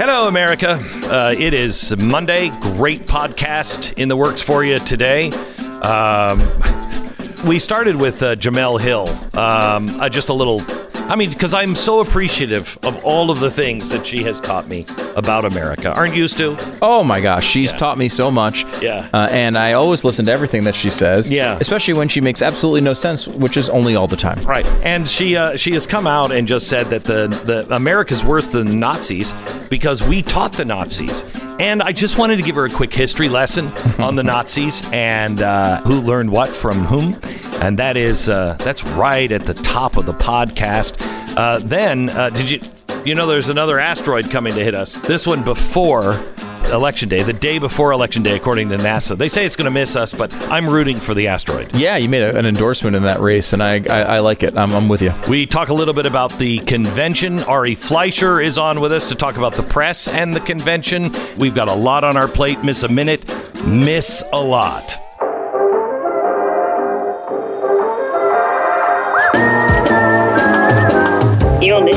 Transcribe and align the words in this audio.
Hello, 0.00 0.28
America. 0.28 0.78
Uh, 0.80 1.34
it 1.38 1.52
is 1.52 1.94
Monday. 1.94 2.48
Great 2.60 3.04
podcast 3.04 3.92
in 3.98 4.08
the 4.08 4.16
works 4.16 4.40
for 4.40 4.64
you 4.64 4.78
today. 4.78 5.30
Um, 5.82 6.40
we 7.46 7.58
started 7.58 7.96
with 7.96 8.22
uh, 8.22 8.34
Jemele 8.34 8.80
Hill. 8.80 9.08
Um, 9.38 10.00
uh, 10.00 10.08
just 10.08 10.30
a 10.30 10.32
little 10.32 10.60
I 11.10 11.16
mean, 11.16 11.30
because 11.30 11.54
I'm 11.54 11.74
so 11.74 12.00
appreciative 12.00 12.78
of 12.84 13.04
all 13.04 13.32
of 13.32 13.40
the 13.40 13.50
things 13.50 13.88
that 13.88 14.06
she 14.06 14.22
has 14.22 14.38
taught 14.38 14.68
me 14.68 14.86
about 15.16 15.44
America. 15.44 15.92
Aren't 15.92 16.14
you, 16.14 16.28
Stu? 16.28 16.56
Oh 16.80 17.02
my 17.02 17.20
gosh, 17.20 17.44
she's 17.44 17.72
yeah. 17.72 17.78
taught 17.78 17.98
me 17.98 18.08
so 18.08 18.30
much. 18.30 18.64
Yeah. 18.80 19.08
Uh, 19.12 19.26
and 19.32 19.58
I 19.58 19.72
always 19.72 20.04
listen 20.04 20.24
to 20.26 20.30
everything 20.30 20.62
that 20.64 20.76
she 20.76 20.88
says. 20.88 21.28
Yeah. 21.28 21.58
Especially 21.60 21.94
when 21.94 22.06
she 22.06 22.20
makes 22.20 22.42
absolutely 22.42 22.82
no 22.82 22.94
sense, 22.94 23.26
which 23.26 23.56
is 23.56 23.68
only 23.68 23.96
all 23.96 24.06
the 24.06 24.16
time. 24.16 24.40
Right. 24.44 24.64
And 24.84 25.08
she 25.08 25.36
uh, 25.36 25.56
she 25.56 25.72
has 25.72 25.84
come 25.84 26.06
out 26.06 26.30
and 26.30 26.46
just 26.46 26.68
said 26.68 26.86
that 26.90 27.02
the 27.02 27.26
the 27.44 27.74
America's 27.74 28.24
worse 28.24 28.52
than 28.52 28.68
the 28.68 28.76
Nazis 28.76 29.32
because 29.68 30.04
we 30.04 30.22
taught 30.22 30.52
the 30.52 30.64
Nazis. 30.64 31.24
And 31.58 31.82
I 31.82 31.90
just 31.90 32.18
wanted 32.18 32.36
to 32.36 32.42
give 32.42 32.54
her 32.54 32.66
a 32.66 32.70
quick 32.70 32.94
history 32.94 33.28
lesson 33.28 33.66
on 33.98 34.14
the 34.14 34.22
Nazis 34.22 34.88
and 34.92 35.42
uh, 35.42 35.80
who 35.80 36.00
learned 36.00 36.30
what 36.30 36.50
from 36.50 36.84
whom 36.84 37.16
and 37.60 37.78
that 37.78 37.96
is 37.96 38.28
uh, 38.28 38.56
that's 38.58 38.84
right 38.84 39.30
at 39.30 39.44
the 39.44 39.54
top 39.54 39.96
of 39.96 40.06
the 40.06 40.14
podcast. 40.14 40.96
Uh, 41.36 41.58
then, 41.60 42.08
uh, 42.10 42.30
did 42.30 42.50
you 42.50 42.60
you 43.04 43.14
know 43.14 43.26
there's 43.26 43.48
another 43.48 43.78
asteroid 43.78 44.30
coming 44.30 44.54
to 44.54 44.62
hit 44.62 44.74
us? 44.74 44.96
This 44.96 45.26
one 45.26 45.42
before 45.42 46.22
election 46.72 47.08
day, 47.08 47.22
the 47.22 47.32
day 47.32 47.58
before 47.58 47.92
election 47.92 48.22
day, 48.22 48.36
according 48.36 48.68
to 48.70 48.76
NASA. 48.76 49.16
They 49.16 49.28
say 49.28 49.44
it's 49.44 49.56
going 49.56 49.66
to 49.66 49.70
miss 49.70 49.96
us, 49.96 50.14
but 50.14 50.32
I'm 50.50 50.68
rooting 50.68 50.96
for 50.96 51.14
the 51.14 51.28
asteroid. 51.28 51.74
Yeah, 51.74 51.96
you 51.96 52.08
made 52.08 52.22
a, 52.22 52.36
an 52.36 52.46
endorsement 52.46 52.96
in 52.96 53.02
that 53.04 53.20
race, 53.20 53.52
and 53.52 53.62
I, 53.62 53.82
I, 53.88 54.02
I 54.16 54.18
like 54.20 54.42
it. 54.42 54.56
I'm, 54.56 54.72
I'm, 54.72 54.88
with 54.88 55.02
you. 55.02 55.12
We 55.28 55.46
talk 55.46 55.68
a 55.68 55.74
little 55.74 55.94
bit 55.94 56.06
about 56.06 56.38
the 56.38 56.58
convention. 56.60 57.40
Ari 57.44 57.74
Fleischer 57.74 58.40
is 58.40 58.58
on 58.58 58.80
with 58.80 58.92
us 58.92 59.06
to 59.08 59.14
talk 59.14 59.36
about 59.36 59.54
the 59.54 59.62
press 59.62 60.08
and 60.08 60.34
the 60.34 60.40
convention. 60.40 61.12
We've 61.36 61.54
got 61.54 61.68
a 61.68 61.74
lot 61.74 62.04
on 62.04 62.16
our 62.16 62.28
plate. 62.28 62.62
Miss 62.64 62.82
a 62.82 62.88
minute, 62.88 63.24
miss 63.64 64.24
a 64.32 64.40
lot. 64.40 65.09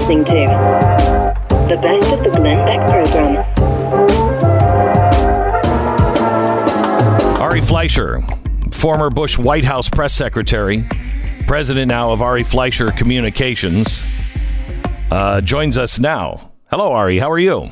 Listening 0.04 0.26
to 0.26 0.34
the 1.70 1.80
best 1.82 2.14
of 2.14 2.22
the 2.26 2.30
Glenn 2.30 2.66
Beck 2.66 2.82
program. 2.92 3.38
Ari 7.40 7.62
Fleischer, 7.62 8.22
former 8.74 9.10
Bush 9.10 9.38
White 9.38 9.64
House 9.64 9.88
press 9.88 10.14
secretary, 10.14 10.86
president 11.48 11.88
now 11.88 12.12
of 12.12 12.22
Ari 12.22 12.44
Fleischer 12.44 12.92
Communications, 12.92 14.04
uh, 15.10 15.40
joins 15.40 15.78
us 15.78 16.00
now. 16.00 16.52
Hello, 16.70 16.92
Ari. 16.92 17.20
How 17.20 17.32
are 17.32 17.40
you? 17.40 17.70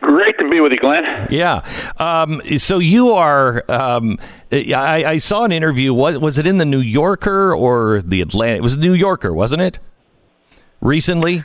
Great 0.00 0.38
to 0.38 0.48
be 0.48 0.60
with 0.60 0.72
you, 0.72 0.78
Glenn. 0.78 1.28
Yeah. 1.30 1.60
Um, 1.98 2.40
so 2.56 2.78
you 2.78 3.12
are. 3.12 3.62
Um, 3.68 4.18
I, 4.50 5.04
I, 5.06 5.18
saw 5.18 5.44
an 5.44 5.52
interview. 5.52 5.92
Was 5.92 6.18
was 6.18 6.38
it 6.38 6.46
in 6.46 6.56
the 6.56 6.64
New 6.64 6.80
Yorker 6.80 7.54
or 7.54 8.00
the 8.00 8.22
Atlantic? 8.22 8.60
It 8.60 8.62
was 8.62 8.76
the 8.76 8.80
New 8.80 8.94
Yorker, 8.94 9.34
wasn't 9.34 9.60
it? 9.60 9.78
recently? 10.80 11.44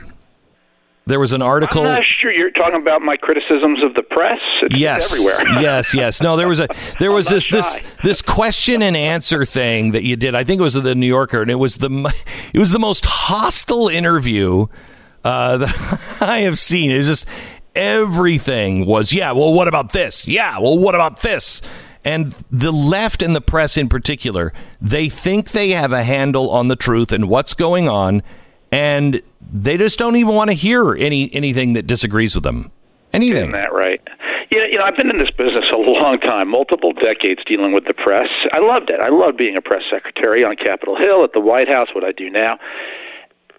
There 1.06 1.20
was 1.20 1.34
an 1.34 1.42
article. 1.42 1.82
I'm 1.82 1.96
not 1.96 2.06
sure 2.06 2.32
you're 2.32 2.52
talking 2.52 2.80
about 2.80 3.02
my 3.02 3.18
criticisms 3.18 3.84
of 3.84 3.94
the 3.94 4.04
press. 4.04 4.40
It's 4.62 4.76
yes, 4.76 5.12
everywhere. 5.12 5.62
yes, 5.62 5.94
yes. 5.94 6.22
No, 6.22 6.38
there 6.38 6.48
was 6.48 6.62
a 6.62 6.70
there 6.98 7.12
was 7.12 7.28
this 7.28 7.44
shy. 7.44 7.58
this 7.58 7.82
this 8.04 8.22
question 8.22 8.82
and 8.82 8.96
answer 8.96 9.44
thing 9.44 9.92
that 9.92 10.04
you 10.04 10.16
did. 10.16 10.34
I 10.34 10.46
think 10.46 10.60
it 10.60 10.64
was 10.64 10.76
the 10.76 10.96
New 10.96 11.08
Yorker, 11.08 11.42
and 11.42 11.52
it 11.52 11.56
was 11.56 11.78
the 11.78 11.90
it 12.54 12.60
was 12.60 12.72
the 12.72 12.80
most 12.80 13.06
hostile 13.06 13.90
interview 13.90 14.68
uh, 15.26 15.58
that 15.58 16.18
I 16.22 16.40
have 16.40 16.58
seen. 16.58 16.90
It 16.90 16.98
was 16.98 17.08
just 17.08 17.26
everything 17.76 18.86
was 18.86 19.12
yeah. 19.12 19.34
Well, 19.34 19.54
what 19.54 19.68
about 19.68 19.92
this? 19.92 20.26
Yeah. 20.26 20.60
Well, 20.60 20.80
what 20.80 20.96
about 20.96 21.22
this? 21.22 21.62
And 22.06 22.34
the 22.50 22.72
left 22.72 23.22
and 23.22 23.36
the 23.36 23.42
press 23.42 23.78
in 23.78 23.90
particular, 23.90 24.54
they 24.82 25.10
think 25.10 25.52
they 25.52 25.70
have 25.72 25.92
a 25.92 26.04
handle 26.04 26.50
on 26.50 26.70
the 26.70 26.76
truth 26.76 27.12
and 27.12 27.30
what's 27.30 27.54
going 27.54 27.90
on 27.90 28.24
and 28.74 29.22
they 29.52 29.78
just 29.78 30.00
don't 30.00 30.16
even 30.16 30.36
want 30.36 30.50
to 30.50 30.54
hear 30.54 30.96
any 30.96 31.34
anything 31.34 31.74
that 31.74 31.88
disagrees 31.88 32.36
with 32.36 32.44
them. 32.44 32.72
Anything. 33.14 33.38
Isn't 33.38 33.52
that 33.52 33.74
right? 33.74 34.02
Yeah, 34.50 34.66
you 34.66 34.78
know, 34.78 34.84
I've 34.84 34.96
been 34.96 35.10
in 35.10 35.20
this 35.20 35.32
business 35.32 35.70
a 35.72 35.78
long 35.78 36.20
time, 36.20 36.48
multiple 36.48 36.94
decades 36.94 37.42
dealing 37.46 37.74
with 37.74 37.86
the 37.86 37.94
press. 37.94 38.30
I 38.52 38.60
loved 38.60 38.90
it. 38.90 39.00
I 39.00 39.10
loved 39.10 39.38
being 39.38 39.56
a 39.56 39.62
press 39.62 39.84
secretary 39.90 40.44
on 40.44 40.56
Capitol 40.56 40.96
Hill, 40.96 41.24
at 41.24 41.34
the 41.34 41.40
White 41.40 41.68
House, 41.68 41.90
what 41.94 42.04
I 42.04 42.12
do 42.12 42.30
now. 42.30 42.60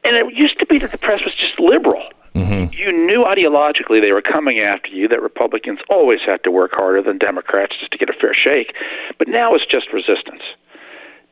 And 0.04 0.16
it 0.16 0.34
used 0.34 0.58
to 0.58 0.66
be 0.66 0.78
that 0.78 0.92
the 0.92 0.98
press 0.98 1.20
was 1.24 1.34
just 1.34 1.58
liberal. 1.58 2.04
Mm-hmm. 2.34 2.74
You 2.74 2.92
knew 2.92 3.24
ideologically 3.24 4.00
they 4.00 4.12
were 4.12 4.22
coming 4.22 4.58
after 4.58 4.88
you, 4.88 5.08
that 5.08 5.22
Republicans 5.22 5.78
always 5.88 6.20
had 6.26 6.42
to 6.44 6.50
work 6.50 6.72
harder 6.74 7.02
than 7.02 7.18
Democrats 7.18 7.76
just 7.78 7.92
to 7.92 7.98
get 7.98 8.10
a 8.10 8.12
fair 8.12 8.34
shake. 8.34 8.74
But 9.18 9.28
now 9.28 9.54
it's 9.54 9.66
just 9.66 9.92
resistance. 9.92 10.42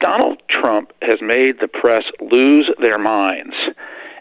Donald 0.02 0.42
Trump 0.50 0.92
has 1.00 1.22
made 1.22 1.60
the 1.60 1.68
press 1.68 2.04
lose 2.20 2.68
their 2.80 2.98
minds. 2.98 3.54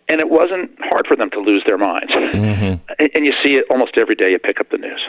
And 0.07 0.19
it 0.19 0.29
wasn't 0.29 0.71
hard 0.79 1.07
for 1.07 1.15
them 1.15 1.29
to 1.31 1.39
lose 1.39 1.63
their 1.65 1.77
minds. 1.77 2.11
Mm-hmm. 2.11 2.93
And 3.15 3.25
you 3.25 3.33
see 3.43 3.55
it 3.55 3.65
almost 3.69 3.97
every 3.97 4.15
day 4.15 4.31
you 4.31 4.39
pick 4.39 4.59
up 4.59 4.69
the 4.69 4.77
news. 4.77 5.01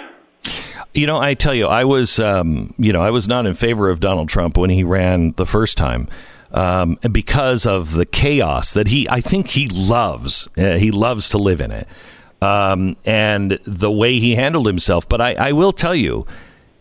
You 0.94 1.06
know, 1.06 1.18
I 1.18 1.34
tell 1.34 1.54
you, 1.54 1.66
I 1.66 1.84
was, 1.84 2.18
um, 2.18 2.72
you 2.78 2.92
know, 2.92 3.02
I 3.02 3.10
was 3.10 3.26
not 3.26 3.46
in 3.46 3.54
favor 3.54 3.90
of 3.90 4.00
Donald 4.00 4.28
Trump 4.28 4.56
when 4.56 4.70
he 4.70 4.84
ran 4.84 5.32
the 5.32 5.46
first 5.46 5.76
time. 5.76 6.08
Um, 6.52 6.98
because 7.10 7.64
of 7.64 7.92
the 7.92 8.04
chaos 8.04 8.74
that 8.74 8.88
he, 8.88 9.08
I 9.08 9.22
think 9.22 9.48
he 9.48 9.68
loves. 9.68 10.48
Uh, 10.56 10.76
he 10.76 10.90
loves 10.90 11.30
to 11.30 11.38
live 11.38 11.62
in 11.62 11.70
it, 11.70 11.88
um, 12.42 12.96
and 13.06 13.52
the 13.66 13.90
way 13.90 14.18
he 14.18 14.34
handled 14.34 14.66
himself. 14.66 15.08
But 15.08 15.22
I, 15.22 15.32
I 15.32 15.52
will 15.52 15.72
tell 15.72 15.94
you, 15.94 16.26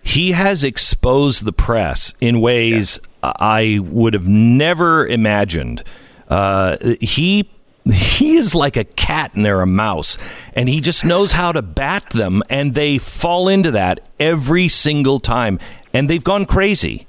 he 0.03 0.33
has 0.33 0.65
exposed 0.65 1.45
the 1.45 1.53
press 1.53 2.13
in 2.19 2.41
ways 2.41 2.99
yeah. 3.01 3.10
I 3.23 3.79
would 3.83 4.13
have 4.13 4.27
never 4.27 5.05
imagined. 5.05 5.83
Uh, 6.29 6.77
he 6.99 7.49
he 7.85 8.37
is 8.37 8.53
like 8.53 8.77
a 8.77 8.83
cat 8.83 9.33
and 9.33 9.45
they're 9.45 9.61
a 9.61 9.67
mouse, 9.67 10.17
and 10.53 10.69
he 10.69 10.81
just 10.81 11.03
knows 11.03 11.31
how 11.31 11.51
to 11.51 11.61
bat 11.61 12.09
them, 12.11 12.43
and 12.49 12.73
they 12.73 12.97
fall 12.97 13.47
into 13.47 13.71
that 13.71 14.07
every 14.19 14.67
single 14.67 15.19
time, 15.19 15.59
and 15.93 16.09
they've 16.09 16.23
gone 16.23 16.45
crazy. 16.45 17.07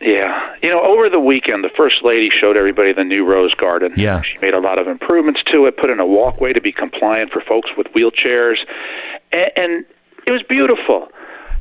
Yeah. 0.00 0.56
You 0.60 0.70
know, 0.70 0.82
over 0.82 1.08
the 1.08 1.20
weekend, 1.20 1.62
the 1.62 1.70
First 1.76 2.02
Lady 2.02 2.30
showed 2.30 2.56
everybody 2.56 2.92
the 2.92 3.04
new 3.04 3.24
Rose 3.24 3.54
Garden. 3.54 3.92
Yeah. 3.96 4.22
She 4.22 4.38
made 4.38 4.54
a 4.54 4.60
lot 4.60 4.80
of 4.80 4.88
improvements 4.88 5.40
to 5.52 5.66
it, 5.66 5.76
put 5.76 5.88
in 5.88 6.00
a 6.00 6.06
walkway 6.06 6.52
to 6.52 6.60
be 6.60 6.72
compliant 6.72 7.32
for 7.32 7.40
folks 7.40 7.70
with 7.76 7.86
wheelchairs, 7.88 8.56
and, 9.30 9.50
and 9.56 9.86
it 10.26 10.32
was 10.32 10.42
beautiful. 10.42 11.08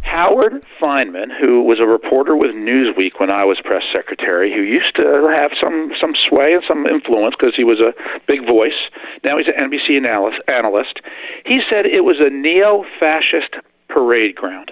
Howard 0.08 0.66
Fineman, 0.82 1.30
who 1.38 1.62
was 1.62 1.80
a 1.80 1.86
reporter 1.86 2.36
with 2.36 2.52
Newsweek 2.52 3.20
when 3.20 3.30
I 3.30 3.44
was 3.44 3.60
press 3.64 3.84
secretary, 3.92 4.54
who 4.54 4.62
used 4.62 4.96
to 4.96 5.28
have 5.30 5.52
some 5.60 5.92
some 6.00 6.14
sway 6.16 6.54
and 6.54 6.64
some 6.68 6.88
influence 6.88 7.36
because 7.38 7.56
he 7.56 7.66
was 7.66 7.80
a 7.80 7.94
big 8.26 8.46
voice. 8.48 8.90
Now 9.24 9.38
he's 9.38 9.48
an 9.48 9.70
NBC 9.70 9.98
analyst. 9.98 10.42
analyst. 10.48 11.02
He 11.46 11.62
said 11.70 11.86
it 11.86 12.06
was 12.06 12.18
a 12.20 12.30
neo-fascist 12.30 13.56
parade 13.90 14.36
ground. 14.36 14.72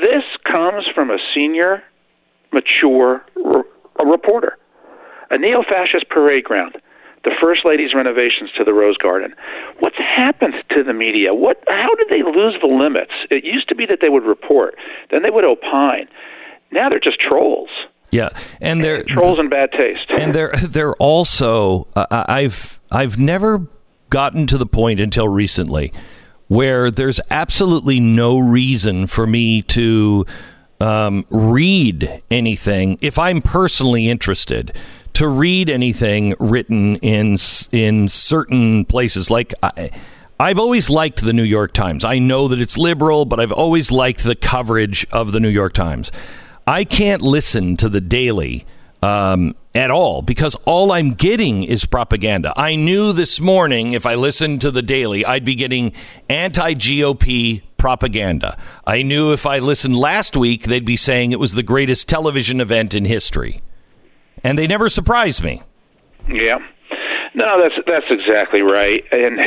This 0.00 0.24
comes 0.50 0.86
from 0.94 1.10
a 1.10 1.18
senior, 1.34 1.82
mature 2.50 3.24
re- 3.36 3.62
a 4.00 4.06
reporter. 4.06 4.56
A 5.30 5.38
neo-fascist 5.38 6.08
parade 6.08 6.44
ground 6.44 6.76
the 7.24 7.32
First 7.40 7.64
Lady's 7.64 7.94
renovations 7.94 8.50
to 8.56 8.64
the 8.64 8.72
Rose 8.72 8.96
Garden. 8.96 9.34
What's 9.80 9.98
happened 9.98 10.54
to 10.70 10.84
the 10.84 10.92
media? 10.92 11.34
What? 11.34 11.62
How 11.68 11.94
did 11.94 12.08
they 12.08 12.22
lose 12.22 12.54
the 12.60 12.68
limits? 12.68 13.12
It 13.30 13.44
used 13.44 13.68
to 13.68 13.74
be 13.74 13.86
that 13.86 14.00
they 14.00 14.08
would 14.08 14.24
report, 14.24 14.76
then 15.10 15.22
they 15.22 15.30
would 15.30 15.44
opine. 15.44 16.08
Now 16.70 16.88
they're 16.88 17.00
just 17.00 17.20
trolls. 17.20 17.70
Yeah, 18.10 18.28
and 18.60 18.84
they're 18.84 19.02
trolls 19.08 19.38
in 19.38 19.48
bad 19.48 19.72
taste. 19.72 20.06
And 20.18 20.34
they're 20.34 20.52
they're 20.62 20.94
also 20.96 21.88
uh, 21.96 22.24
I've 22.28 22.80
I've 22.90 23.18
never 23.18 23.66
gotten 24.10 24.46
to 24.46 24.58
the 24.58 24.66
point 24.66 25.00
until 25.00 25.28
recently 25.28 25.92
where 26.48 26.90
there's 26.90 27.20
absolutely 27.30 27.98
no 27.98 28.38
reason 28.38 29.06
for 29.06 29.26
me 29.26 29.62
to 29.62 30.26
um, 30.80 31.24
read 31.30 32.22
anything 32.30 32.98
if 33.00 33.18
I'm 33.18 33.40
personally 33.40 34.08
interested 34.08 34.76
to 35.14 35.28
read 35.28 35.70
anything 35.70 36.34
written 36.38 36.96
in 36.96 37.38
in 37.72 38.08
certain 38.08 38.84
places. 38.84 39.30
Like 39.30 39.54
I, 39.62 39.90
I've 40.38 40.58
always 40.58 40.90
liked 40.90 41.24
the 41.24 41.32
New 41.32 41.44
York 41.44 41.72
Times. 41.72 42.04
I 42.04 42.18
know 42.18 42.48
that 42.48 42.60
it's 42.60 42.76
liberal, 42.76 43.24
but 43.24 43.38
I've 43.38 43.52
always 43.52 43.92
liked 43.92 44.24
the 44.24 44.34
coverage 44.34 45.06
of 45.12 45.32
the 45.32 45.40
New 45.40 45.48
York 45.48 45.72
Times. 45.72 46.10
I 46.66 46.84
can't 46.84 47.22
listen 47.22 47.76
to 47.76 47.88
the 47.88 48.00
Daily 48.00 48.66
um, 49.02 49.54
at 49.74 49.90
all 49.90 50.22
because 50.22 50.56
all 50.66 50.90
I'm 50.90 51.14
getting 51.14 51.62
is 51.62 51.84
propaganda. 51.84 52.52
I 52.56 52.74
knew 52.74 53.12
this 53.12 53.38
morning 53.38 53.92
if 53.92 54.06
I 54.06 54.14
listened 54.14 54.60
to 54.62 54.70
the 54.70 54.82
Daily, 54.82 55.24
I'd 55.24 55.44
be 55.44 55.54
getting 55.54 55.92
anti 56.28 56.74
GOP 56.74 57.62
propaganda. 57.76 58.58
I 58.86 59.02
knew 59.02 59.32
if 59.32 59.46
I 59.46 59.60
listened 59.60 59.96
last 59.96 60.36
week, 60.36 60.64
they'd 60.64 60.84
be 60.84 60.96
saying 60.96 61.30
it 61.30 61.38
was 61.38 61.54
the 61.54 61.62
greatest 61.62 62.08
television 62.08 62.60
event 62.60 62.94
in 62.94 63.04
history 63.04 63.60
and 64.44 64.58
they 64.58 64.66
never 64.66 64.88
surprise 64.88 65.42
me. 65.42 65.62
Yeah. 66.28 66.58
No, 67.34 67.60
that's 67.60 67.74
that's 67.86 68.06
exactly 68.10 68.62
right, 68.62 69.02
and 69.10 69.38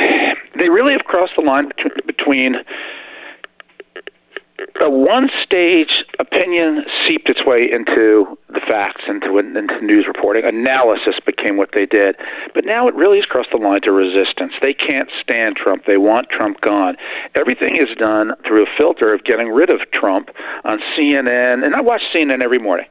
they 0.58 0.68
really 0.68 0.92
have 0.92 1.04
crossed 1.04 1.32
the 1.36 1.42
line 1.42 1.70
between, 2.04 2.56
a 4.82 4.90
one-stage 4.90 6.04
opinion 6.18 6.84
seeped 7.06 7.30
its 7.30 7.44
way 7.46 7.62
into 7.70 8.36
the 8.48 8.60
facts, 8.68 9.02
into, 9.08 9.38
into 9.38 9.80
news 9.80 10.04
reporting. 10.06 10.44
Analysis 10.44 11.14
became 11.24 11.56
what 11.56 11.70
they 11.72 11.86
did, 11.86 12.16
but 12.54 12.66
now 12.66 12.86
it 12.88 12.94
really 12.94 13.18
has 13.18 13.24
crossed 13.24 13.50
the 13.52 13.56
line 13.56 13.80
to 13.82 13.92
resistance. 13.92 14.52
They 14.60 14.74
can't 14.74 15.08
stand 15.22 15.56
Trump. 15.56 15.84
They 15.86 15.96
want 15.96 16.28
Trump 16.28 16.60
gone. 16.60 16.96
Everything 17.34 17.76
is 17.76 17.88
done 17.96 18.32
through 18.46 18.64
a 18.64 18.68
filter 18.76 19.14
of 19.14 19.24
getting 19.24 19.48
rid 19.48 19.70
of 19.70 19.80
Trump 19.92 20.28
on 20.64 20.78
CNN, 20.94 21.64
and 21.64 21.74
I 21.74 21.80
watch 21.80 22.02
CNN 22.14 22.42
every 22.42 22.58
morning. 22.58 22.86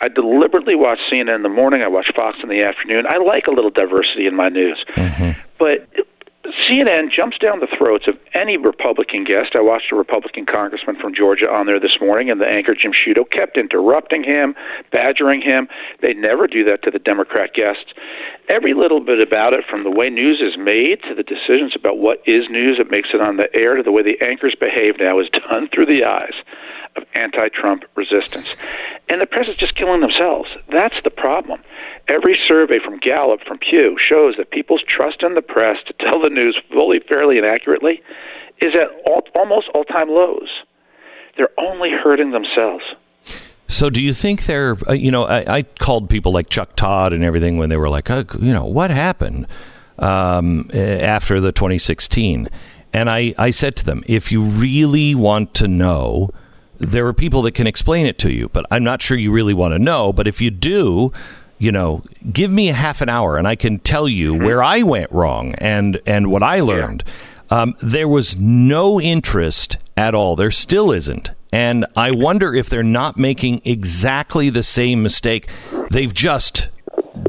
I 0.00 0.08
deliberately 0.08 0.74
watch 0.74 0.98
CNN 1.10 1.36
in 1.36 1.42
the 1.42 1.48
morning. 1.48 1.82
I 1.82 1.88
watch 1.88 2.10
Fox 2.14 2.38
in 2.42 2.48
the 2.48 2.62
afternoon. 2.62 3.06
I 3.06 3.16
like 3.16 3.46
a 3.46 3.50
little 3.50 3.70
diversity 3.70 4.26
in 4.26 4.36
my 4.36 4.48
news. 4.48 4.84
Mm-hmm. 4.94 5.40
But 5.58 5.88
CNN 6.68 7.10
jumps 7.10 7.38
down 7.38 7.60
the 7.60 7.66
throats 7.66 8.06
of 8.06 8.18
any 8.34 8.56
Republican 8.56 9.24
guest. 9.24 9.54
I 9.54 9.60
watched 9.60 9.90
a 9.92 9.96
Republican 9.96 10.46
congressman 10.46 10.96
from 10.96 11.14
Georgia 11.14 11.50
on 11.50 11.66
there 11.66 11.80
this 11.80 11.98
morning, 12.00 12.30
and 12.30 12.40
the 12.40 12.46
anchor, 12.46 12.74
Jim 12.74 12.92
Sciutto, 12.92 13.28
kept 13.28 13.56
interrupting 13.56 14.22
him, 14.22 14.54
badgering 14.92 15.42
him. 15.42 15.68
They 16.02 16.14
never 16.14 16.46
do 16.46 16.64
that 16.64 16.82
to 16.82 16.90
the 16.90 16.98
Democrat 16.98 17.54
guests. 17.54 17.92
Every 18.48 18.74
little 18.74 19.00
bit 19.00 19.20
about 19.20 19.54
it, 19.54 19.64
from 19.68 19.84
the 19.84 19.90
way 19.90 20.08
news 20.10 20.40
is 20.40 20.56
made 20.56 21.02
to 21.08 21.14
the 21.14 21.22
decisions 21.22 21.74
about 21.74 21.98
what 21.98 22.22
is 22.26 22.48
news 22.48 22.78
that 22.78 22.90
makes 22.90 23.10
it 23.12 23.20
on 23.20 23.36
the 23.36 23.54
air 23.54 23.76
to 23.76 23.82
the 23.82 23.92
way 23.92 24.02
the 24.02 24.20
anchors 24.22 24.54
behave 24.58 24.98
now, 24.98 25.18
is 25.18 25.28
done 25.30 25.68
through 25.68 25.86
the 25.86 26.04
eyes 26.04 26.34
of 26.96 27.04
anti 27.14 27.48
Trump 27.48 27.84
resistance. 27.94 28.54
And 29.08 29.20
the 29.20 29.26
press 29.26 29.46
is 29.48 29.56
just 29.56 29.76
killing 29.76 30.00
themselves. 30.00 30.48
That's 30.70 30.96
the 31.04 31.10
problem. 31.10 31.62
Every 32.08 32.38
survey 32.48 32.78
from 32.84 32.98
Gallup, 32.98 33.40
from 33.46 33.58
Pew, 33.58 33.96
shows 33.98 34.34
that 34.36 34.50
people's 34.50 34.82
trust 34.88 35.22
in 35.22 35.34
the 35.34 35.42
press 35.42 35.76
to 35.86 35.92
tell 35.94 36.20
the 36.20 36.28
news 36.28 36.58
fully, 36.72 37.00
fairly, 37.08 37.38
and 37.38 37.46
accurately 37.46 38.02
is 38.60 38.74
at 38.74 38.88
all, 39.04 39.22
almost 39.34 39.68
all 39.74 39.84
time 39.84 40.08
lows. 40.08 40.48
They're 41.36 41.50
only 41.58 41.90
hurting 41.90 42.32
themselves. 42.32 42.84
So, 43.68 43.90
do 43.90 44.02
you 44.02 44.12
think 44.12 44.46
they're, 44.46 44.76
uh, 44.88 44.92
you 44.92 45.10
know, 45.10 45.24
I, 45.24 45.56
I, 45.58 45.62
called 45.62 46.08
people 46.08 46.32
like 46.32 46.48
Chuck 46.48 46.76
Todd 46.76 47.12
and 47.12 47.24
everything 47.24 47.58
when 47.58 47.68
they 47.68 47.76
were 47.76 47.88
like, 47.88 48.08
oh, 48.10 48.24
you 48.40 48.52
know, 48.52 48.64
what 48.64 48.90
happened 48.90 49.46
um, 49.98 50.70
after 50.72 51.40
the 51.40 51.50
2016? 51.50 52.48
And 52.92 53.10
I, 53.10 53.34
I 53.36 53.50
said 53.50 53.76
to 53.76 53.84
them, 53.84 54.04
if 54.06 54.30
you 54.30 54.42
really 54.42 55.14
want 55.14 55.52
to 55.54 55.68
know, 55.68 56.30
there 56.78 57.06
are 57.06 57.12
people 57.12 57.42
that 57.42 57.52
can 57.52 57.66
explain 57.66 58.06
it 58.06 58.18
to 58.20 58.32
you, 58.32 58.48
but 58.48 58.66
I'm 58.70 58.84
not 58.84 59.02
sure 59.02 59.16
you 59.16 59.32
really 59.32 59.54
want 59.54 59.72
to 59.72 59.78
know. 59.78 60.12
But 60.12 60.26
if 60.26 60.40
you 60.40 60.50
do, 60.50 61.12
you 61.58 61.72
know, 61.72 62.04
give 62.32 62.50
me 62.50 62.68
a 62.68 62.74
half 62.74 63.00
an 63.00 63.08
hour 63.08 63.36
and 63.36 63.46
I 63.46 63.56
can 63.56 63.78
tell 63.78 64.08
you 64.08 64.34
mm-hmm. 64.34 64.44
where 64.44 64.62
I 64.62 64.82
went 64.82 65.10
wrong 65.10 65.54
and 65.56 66.00
and 66.06 66.30
what 66.30 66.42
I 66.42 66.60
learned. 66.60 67.04
Yeah. 67.06 67.12
Um, 67.48 67.74
there 67.80 68.08
was 68.08 68.36
no 68.36 69.00
interest 69.00 69.78
at 69.96 70.14
all. 70.14 70.34
There 70.36 70.50
still 70.50 70.90
isn't. 70.90 71.30
And 71.52 71.86
I 71.96 72.10
wonder 72.10 72.54
if 72.54 72.68
they're 72.68 72.82
not 72.82 73.16
making 73.16 73.62
exactly 73.64 74.50
the 74.50 74.64
same 74.64 75.02
mistake. 75.02 75.48
They've 75.90 76.12
just 76.12 76.68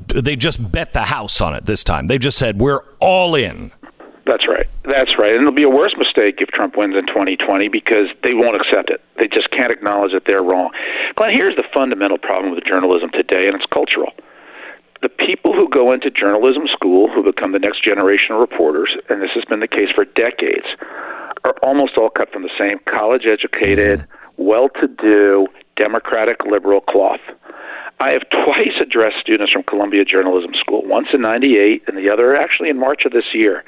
they 0.07 0.35
just 0.35 0.71
bet 0.71 0.93
the 0.93 1.03
house 1.03 1.39
on 1.39 1.53
it 1.53 1.65
this 1.65 1.83
time. 1.83 2.07
They've 2.07 2.19
just 2.19 2.37
said 2.37 2.59
we're 2.59 2.81
all 2.99 3.35
in. 3.35 3.71
That's 4.27 4.47
right. 4.47 4.67
That's 4.83 5.17
right. 5.17 5.31
And 5.31 5.41
it'll 5.41 5.53
be 5.53 5.63
a 5.63 5.69
worse 5.69 5.95
mistake 5.97 6.41
if 6.41 6.49
Trump 6.49 6.75
wins 6.75 6.95
in 6.95 7.07
2020 7.07 7.69
because 7.69 8.07
they 8.23 8.33
won't 8.33 8.57
accept 8.59 8.89
it. 8.89 9.01
They 9.17 9.27
just 9.27 9.49
can't 9.51 9.71
acknowledge 9.71 10.11
that 10.11 10.23
they're 10.27 10.43
wrong. 10.43 10.71
Glenn, 11.15 11.33
here's 11.33 11.55
the 11.55 11.63
fundamental 11.73 12.17
problem 12.17 12.53
with 12.53 12.63
journalism 12.65 13.09
today, 13.11 13.47
and 13.47 13.55
it's 13.55 13.65
cultural. 13.71 14.11
The 15.01 15.09
people 15.09 15.53
who 15.53 15.69
go 15.69 15.93
into 15.93 16.11
journalism 16.11 16.67
school, 16.67 17.09
who 17.09 17.23
become 17.23 17.53
the 17.53 17.59
next 17.59 17.83
generation 17.83 18.35
of 18.35 18.41
reporters, 18.41 18.97
and 19.09 19.21
this 19.21 19.31
has 19.35 19.45
been 19.45 19.61
the 19.61 19.67
case 19.67 19.91
for 19.95 20.03
decades, 20.03 20.65
are 21.45 21.55
almost 21.63 21.97
all 21.97 22.09
cut 22.09 22.31
from 22.33 22.43
the 22.43 22.51
same 22.59 22.79
college 22.85 23.25
educated, 23.25 24.05
well 24.35 24.69
to 24.81 24.87
do, 24.87 25.47
democratic 25.77 26.43
liberal 26.45 26.81
cloth. 26.81 27.21
I 27.99 28.09
have 28.11 28.23
twice 28.29 28.75
addressed 28.81 29.17
students 29.21 29.53
from 29.53 29.63
Columbia 29.63 30.03
Journalism 30.03 30.53
School, 30.59 30.83
once 30.85 31.07
in 31.13 31.21
98 31.21 31.83
and 31.87 31.97
the 31.97 32.09
other 32.09 32.35
actually 32.35 32.69
in 32.69 32.77
March 32.77 33.05
of 33.05 33.11
this 33.11 33.33
year. 33.33 33.63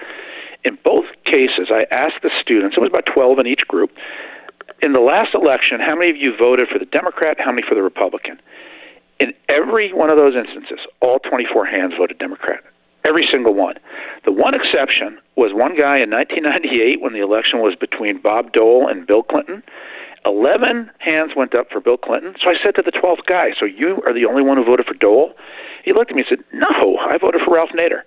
In 0.63 0.77
both 0.83 1.05
cases, 1.25 1.69
I 1.71 1.85
asked 1.91 2.21
the 2.21 2.31
students, 2.41 2.75
it 2.75 2.81
was 2.81 2.89
about 2.89 3.05
12 3.05 3.39
in 3.39 3.47
each 3.47 3.67
group, 3.67 3.91
in 4.81 4.93
the 4.93 4.99
last 4.99 5.33
election, 5.33 5.79
how 5.79 5.95
many 5.95 6.09
of 6.09 6.17
you 6.17 6.35
voted 6.37 6.69
for 6.69 6.79
the 6.79 6.85
Democrat, 6.85 7.37
how 7.39 7.51
many 7.51 7.63
for 7.67 7.75
the 7.75 7.81
Republican? 7.81 8.39
In 9.19 9.33
every 9.49 9.93
one 9.93 10.09
of 10.09 10.17
those 10.17 10.35
instances, 10.35 10.79
all 11.01 11.19
24 11.19 11.65
hands 11.65 11.93
voted 11.97 12.17
Democrat. 12.17 12.63
Every 13.03 13.27
single 13.29 13.53
one. 13.53 13.75
The 14.25 14.31
one 14.31 14.53
exception 14.53 15.17
was 15.35 15.53
one 15.53 15.75
guy 15.75 15.97
in 15.97 16.09
1998 16.09 17.01
when 17.01 17.13
the 17.13 17.19
election 17.19 17.59
was 17.59 17.75
between 17.75 18.21
Bob 18.21 18.51
Dole 18.51 18.87
and 18.87 19.07
Bill 19.07 19.23
Clinton. 19.23 19.63
11 20.25 20.91
hands 20.99 21.31
went 21.35 21.55
up 21.55 21.69
for 21.71 21.79
Bill 21.79 21.97
Clinton. 21.97 22.35
So 22.41 22.49
I 22.49 22.55
said 22.61 22.75
to 22.75 22.81
the 22.81 22.91
12th 22.91 23.25
guy, 23.25 23.51
So 23.59 23.65
you 23.65 24.01
are 24.05 24.13
the 24.13 24.25
only 24.25 24.43
one 24.43 24.57
who 24.57 24.65
voted 24.65 24.85
for 24.85 24.93
Dole? 24.93 25.33
He 25.83 25.93
looked 25.93 26.11
at 26.11 26.15
me 26.15 26.23
and 26.29 26.37
said, 26.37 26.45
No, 26.53 26.97
I 26.97 27.17
voted 27.17 27.41
for 27.43 27.55
Ralph 27.55 27.71
Nader. 27.71 28.01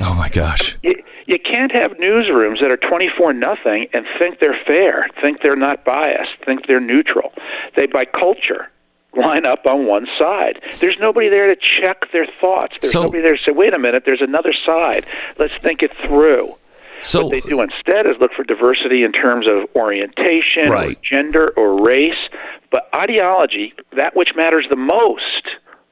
Oh 0.00 0.14
my 0.14 0.28
gosh! 0.28 0.76
You, 0.82 0.94
you 1.26 1.38
can't 1.38 1.72
have 1.72 1.92
newsrooms 1.92 2.60
that 2.60 2.70
are 2.70 2.76
twenty-four 2.76 3.32
nothing 3.32 3.88
and 3.92 4.06
think 4.18 4.40
they're 4.40 4.58
fair, 4.66 5.08
think 5.20 5.42
they're 5.42 5.56
not 5.56 5.84
biased, 5.84 6.32
think 6.44 6.66
they're 6.66 6.80
neutral. 6.80 7.32
They, 7.76 7.86
by 7.86 8.04
culture, 8.04 8.70
line 9.16 9.46
up 9.46 9.64
on 9.66 9.86
one 9.86 10.06
side. 10.18 10.60
There's 10.80 10.98
nobody 11.00 11.28
there 11.28 11.46
to 11.46 11.56
check 11.56 12.12
their 12.12 12.26
thoughts. 12.40 12.74
There's 12.80 12.92
so, 12.92 13.04
nobody 13.04 13.22
there 13.22 13.36
to 13.36 13.42
say, 13.42 13.52
"Wait 13.52 13.72
a 13.72 13.78
minute, 13.78 14.04
there's 14.04 14.20
another 14.20 14.52
side. 14.64 15.06
Let's 15.38 15.54
think 15.62 15.82
it 15.82 15.92
through." 16.06 16.54
So 17.02 17.26
what 17.26 17.30
they 17.30 17.40
do 17.40 17.60
instead 17.60 18.06
is 18.06 18.16
look 18.20 18.32
for 18.32 18.42
diversity 18.42 19.02
in 19.02 19.12
terms 19.12 19.46
of 19.46 19.68
orientation, 19.76 20.70
right. 20.70 20.96
or 20.96 21.00
gender, 21.02 21.50
or 21.50 21.82
race, 21.82 22.28
but 22.70 22.88
ideology, 22.94 23.74
that 23.94 24.16
which 24.16 24.34
matters 24.34 24.66
the 24.70 24.76
most, 24.76 25.22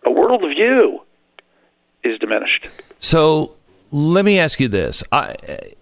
a 0.04 0.08
worldview, 0.08 0.98
is 2.04 2.18
diminished. 2.18 2.68
So 2.98 3.54
let 3.94 4.24
me 4.24 4.40
ask 4.40 4.58
you 4.58 4.66
this. 4.66 5.04
I, 5.12 5.36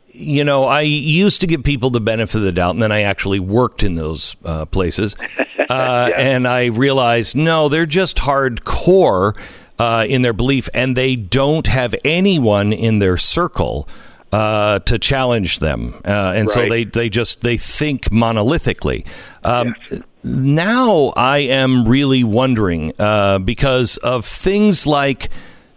you 0.09 0.45
know, 0.45 0.65
I 0.65 0.83
used 0.83 1.41
to 1.41 1.47
give 1.47 1.65
people 1.65 1.89
the 1.89 2.01
benefit 2.01 2.37
of 2.37 2.43
the 2.43 2.53
doubt, 2.53 2.75
and 2.75 2.83
then 2.83 2.93
I 2.93 3.03
actually 3.03 3.41
worked 3.41 3.83
in 3.83 3.95
those 3.95 4.37
uh, 4.45 4.67
places, 4.67 5.17
uh, 5.39 5.45
yeah. 5.59 6.11
and 6.17 6.47
I 6.47 6.67
realized 6.67 7.35
no, 7.35 7.71
they're 7.71 7.87
just 7.87 8.19
hardcore 8.19 9.37
uh, 9.79 10.05
in 10.07 10.21
their 10.21 10.35
belief, 10.35 10.69
and 10.75 10.95
they 10.95 11.17
don't 11.17 11.67
have 11.67 11.95
anyone 12.05 12.73
in 12.73 12.99
their 12.99 13.17
circle. 13.17 13.89
Uh, 14.31 14.79
to 14.79 14.99
challenge 14.99 15.59
them, 15.59 15.93
uh, 16.07 16.33
and 16.35 16.49
right. 16.49 16.55
so 16.55 16.67
they, 16.67 16.85
they 16.85 17.11
just 17.11 17.43
they 17.43 17.59
think 17.59 18.05
monolithically. 18.05 19.07
Um, 19.45 19.75
yes. 19.91 20.03
Now 20.25 21.13
I 21.15 21.41
am 21.41 21.85
really 21.87 22.25
wondering 22.25 22.95
uh, 22.99 23.41
because 23.41 23.99
of 23.99 24.25
things 24.25 24.87
like 24.87 25.29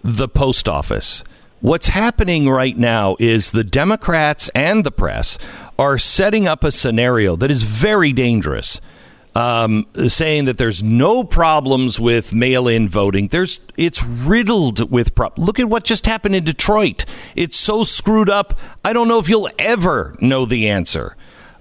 the 0.04 0.30
post 0.30 0.70
office. 0.70 1.26
What's 1.62 1.88
happening 1.88 2.50
right 2.50 2.78
now 2.78 3.16
is 3.20 3.52
the 3.52 3.64
Democrats 3.64 4.50
and 4.54 4.84
the 4.84 4.92
press 4.92 5.38
are 5.80 5.98
setting 5.98 6.48
up 6.48 6.64
a 6.64 6.72
scenario 6.72 7.36
that 7.38 7.50
is 7.50 7.64
very 7.64 8.14
dangerous. 8.14 8.82
Um, 9.38 9.86
saying 10.08 10.46
that 10.46 10.58
there's 10.58 10.82
no 10.82 11.26
problems 11.26 12.00
with 12.00 12.34
mail-in 12.34 12.88
voting. 12.88 13.28
There's 13.28 13.60
it's 13.76 14.02
riddled 14.02 14.90
with 14.90 15.14
problems. 15.14 15.46
Look 15.46 15.60
at 15.60 15.68
what 15.68 15.84
just 15.84 16.06
happened 16.06 16.36
in 16.36 16.46
Detroit. 16.46 17.04
It's 17.36 17.58
so 17.58 17.84
screwed 17.84 18.30
up. 18.30 18.58
I 18.86 18.94
don't 18.94 19.10
know 19.10 19.20
if 19.20 19.28
you'll 19.28 19.50
ever 19.60 20.16
know 20.22 20.46
the 20.46 20.70
answer. 20.70 21.18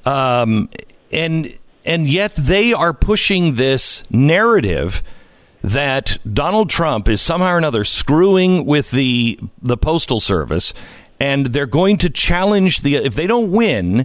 Um, 0.06 0.68
and 1.10 1.58
and 1.84 2.08
yet 2.08 2.36
they 2.36 2.72
are 2.72 2.92
pushing 2.92 3.54
this 3.54 4.08
narrative 4.08 5.02
that 5.64 6.18
Donald 6.30 6.68
Trump 6.68 7.08
is 7.08 7.22
somehow 7.22 7.54
or 7.54 7.58
another 7.58 7.84
screwing 7.84 8.66
with 8.66 8.90
the 8.90 9.40
the 9.62 9.78
postal 9.78 10.20
service 10.20 10.74
and 11.18 11.46
they're 11.46 11.64
going 11.64 11.96
to 11.96 12.10
challenge 12.10 12.82
the 12.82 12.96
if 12.96 13.14
they 13.14 13.26
don't 13.26 13.50
win 13.50 14.04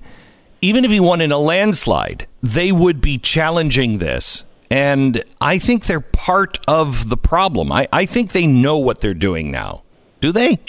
even 0.61 0.85
if 0.85 0.91
he 0.91 1.01
won 1.01 1.19
in 1.19 1.33
a 1.33 1.37
landslide 1.37 2.27
they 2.41 2.71
would 2.71 3.01
be 3.01 3.17
challenging 3.17 3.97
this. 3.97 4.45
And 4.71 5.21
I 5.41 5.57
think 5.57 5.85
they're 5.85 5.99
part 5.99 6.59
of 6.67 7.09
the 7.09 7.17
problem. 7.17 7.71
I, 7.71 7.89
I 7.91 8.05
think 8.05 8.31
they 8.31 8.47
know 8.47 8.77
what 8.77 9.01
they're 9.01 9.13
doing 9.13 9.51
now. 9.51 9.83
Do 10.21 10.31
they? 10.31 10.59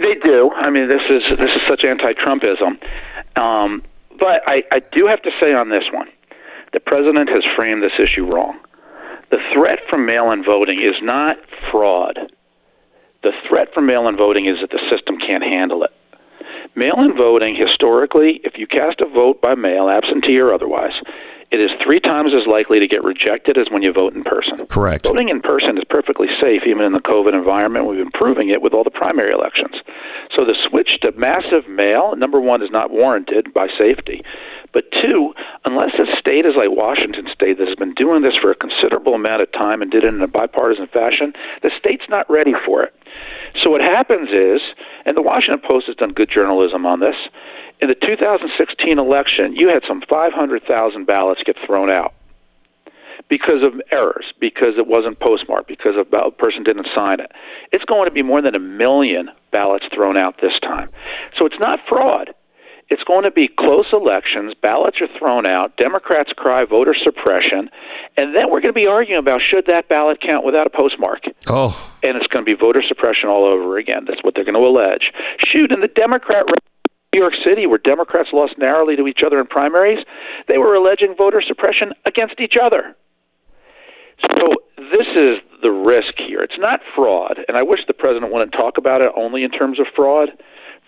They 0.00 0.14
do. 0.22 0.50
I 0.50 0.68
mean 0.68 0.86
this 0.86 1.00
is 1.08 1.38
this 1.38 1.50
is 1.50 1.62
such 1.66 1.82
anti-Trumpism. 1.84 2.78
Um, 3.38 3.82
but 4.18 4.42
I, 4.46 4.64
I 4.70 4.80
do 4.92 5.06
have 5.06 5.22
to 5.22 5.30
say 5.40 5.54
on 5.54 5.70
this 5.70 5.84
one 5.94 6.08
the 6.74 6.80
president 6.80 7.30
has 7.30 7.42
framed 7.56 7.82
this 7.82 7.92
issue 7.98 8.26
wrong 8.26 8.60
the 9.30 9.38
threat 9.54 9.80
from 9.88 10.06
mail 10.06 10.30
in 10.30 10.44
voting 10.44 10.80
is 10.80 10.96
not 11.02 11.38
fraud. 11.70 12.18
The 13.22 13.32
threat 13.48 13.72
from 13.74 13.86
mail 13.86 14.08
in 14.08 14.16
voting 14.16 14.46
is 14.46 14.56
that 14.60 14.70
the 14.70 14.80
system 14.90 15.18
can't 15.18 15.44
handle 15.44 15.84
it. 15.84 15.90
Mail 16.74 17.00
in 17.00 17.16
voting, 17.16 17.56
historically, 17.56 18.40
if 18.44 18.56
you 18.56 18.66
cast 18.66 19.00
a 19.00 19.08
vote 19.08 19.40
by 19.40 19.54
mail, 19.54 19.88
absentee 19.88 20.38
or 20.38 20.54
otherwise, 20.54 20.94
it 21.50 21.58
is 21.60 21.70
three 21.82 21.98
times 21.98 22.32
as 22.32 22.46
likely 22.46 22.78
to 22.78 22.86
get 22.86 23.02
rejected 23.02 23.58
as 23.58 23.66
when 23.70 23.82
you 23.82 23.92
vote 23.92 24.14
in 24.14 24.22
person. 24.22 24.66
Correct. 24.66 25.04
Voting 25.04 25.28
in 25.28 25.40
person 25.40 25.76
is 25.76 25.84
perfectly 25.90 26.28
safe, 26.40 26.62
even 26.64 26.84
in 26.84 26.92
the 26.92 27.00
COVID 27.00 27.34
environment. 27.34 27.86
We've 27.86 27.98
been 27.98 28.12
proving 28.12 28.50
it 28.50 28.62
with 28.62 28.72
all 28.72 28.84
the 28.84 28.90
primary 28.90 29.32
elections. 29.32 29.74
So 30.34 30.44
the 30.44 30.54
switch 30.68 31.00
to 31.00 31.10
massive 31.12 31.68
mail, 31.68 32.14
number 32.14 32.40
one, 32.40 32.62
is 32.62 32.70
not 32.70 32.92
warranted 32.92 33.52
by 33.52 33.66
safety. 33.76 34.22
But 34.72 34.84
two, 35.02 35.34
unless 35.64 35.90
a 35.98 36.06
state 36.18 36.46
is 36.46 36.54
like 36.56 36.70
Washington 36.70 37.26
State 37.32 37.58
that 37.58 37.66
has 37.66 37.76
been 37.76 37.94
doing 37.94 38.22
this 38.22 38.36
for 38.36 38.50
a 38.50 38.54
considerable 38.54 39.14
amount 39.14 39.42
of 39.42 39.50
time 39.52 39.82
and 39.82 39.90
did 39.90 40.04
it 40.04 40.14
in 40.14 40.22
a 40.22 40.28
bipartisan 40.28 40.86
fashion, 40.86 41.32
the 41.62 41.70
state's 41.78 42.08
not 42.08 42.30
ready 42.30 42.54
for 42.64 42.82
it. 42.82 42.94
So 43.62 43.70
what 43.70 43.80
happens 43.80 44.30
is, 44.30 44.60
and 45.04 45.16
the 45.16 45.22
Washington 45.22 45.60
Post 45.66 45.86
has 45.88 45.96
done 45.96 46.12
good 46.12 46.30
journalism 46.30 46.86
on 46.86 47.00
this, 47.00 47.16
in 47.80 47.88
the 47.88 47.94
2016 47.94 48.98
election, 48.98 49.56
you 49.56 49.68
had 49.68 49.82
some 49.88 50.02
500,000 50.08 51.04
ballots 51.04 51.42
get 51.44 51.56
thrown 51.66 51.90
out 51.90 52.14
because 53.28 53.62
of 53.62 53.80
errors, 53.90 54.32
because 54.38 54.74
it 54.76 54.86
wasn't 54.86 55.18
postmarked, 55.20 55.68
because 55.68 55.94
a 55.96 56.30
person 56.32 56.62
didn't 56.62 56.88
sign 56.94 57.20
it. 57.20 57.32
It's 57.72 57.84
going 57.84 58.06
to 58.06 58.10
be 58.10 58.22
more 58.22 58.42
than 58.42 58.54
a 58.54 58.58
million 58.58 59.30
ballots 59.50 59.86
thrown 59.94 60.16
out 60.16 60.40
this 60.40 60.58
time. 60.62 60.90
So 61.38 61.46
it's 61.46 61.58
not 61.58 61.80
fraud. 61.88 62.34
It's 62.90 63.04
going 63.04 63.22
to 63.22 63.30
be 63.30 63.46
close 63.46 63.86
elections. 63.92 64.52
Ballots 64.60 65.00
are 65.00 65.08
thrown 65.18 65.46
out. 65.46 65.76
Democrats 65.76 66.32
cry 66.36 66.64
voter 66.64 66.94
suppression. 67.00 67.70
And 68.16 68.34
then 68.34 68.50
we're 68.50 68.60
going 68.60 68.74
to 68.74 68.80
be 68.80 68.88
arguing 68.88 69.20
about 69.20 69.40
should 69.40 69.66
that 69.66 69.88
ballot 69.88 70.20
count 70.20 70.44
without 70.44 70.66
a 70.66 70.70
postmark. 70.70 71.22
Oh. 71.46 71.92
And 72.02 72.16
it's 72.16 72.26
going 72.26 72.44
to 72.44 72.50
be 72.50 72.58
voter 72.58 72.82
suppression 72.86 73.28
all 73.28 73.44
over 73.44 73.78
again. 73.78 74.06
That's 74.08 74.24
what 74.24 74.34
they're 74.34 74.44
going 74.44 74.54
to 74.54 74.60
allege. 74.60 75.12
Shoot, 75.38 75.70
in 75.70 75.80
the 75.80 75.88
Democrat 75.88 76.46
New 77.12 77.20
York 77.20 77.34
City, 77.44 77.66
where 77.66 77.78
Democrats 77.78 78.30
lost 78.32 78.58
narrowly 78.58 78.96
to 78.96 79.06
each 79.06 79.22
other 79.24 79.40
in 79.40 79.46
primaries, 79.46 80.04
they 80.48 80.58
were 80.58 80.74
alleging 80.74 81.14
voter 81.16 81.42
suppression 81.42 81.92
against 82.06 82.40
each 82.40 82.54
other. 82.60 82.96
So 84.36 84.54
this 84.76 85.06
is 85.16 85.38
the 85.62 85.70
risk 85.70 86.14
here. 86.16 86.42
It's 86.42 86.58
not 86.58 86.80
fraud, 86.94 87.38
and 87.48 87.56
I 87.56 87.62
wish 87.62 87.80
the 87.86 87.94
president 87.94 88.32
wouldn't 88.32 88.52
talk 88.52 88.78
about 88.78 89.00
it 89.00 89.12
only 89.16 89.44
in 89.44 89.50
terms 89.50 89.80
of 89.80 89.86
fraud. 89.94 90.30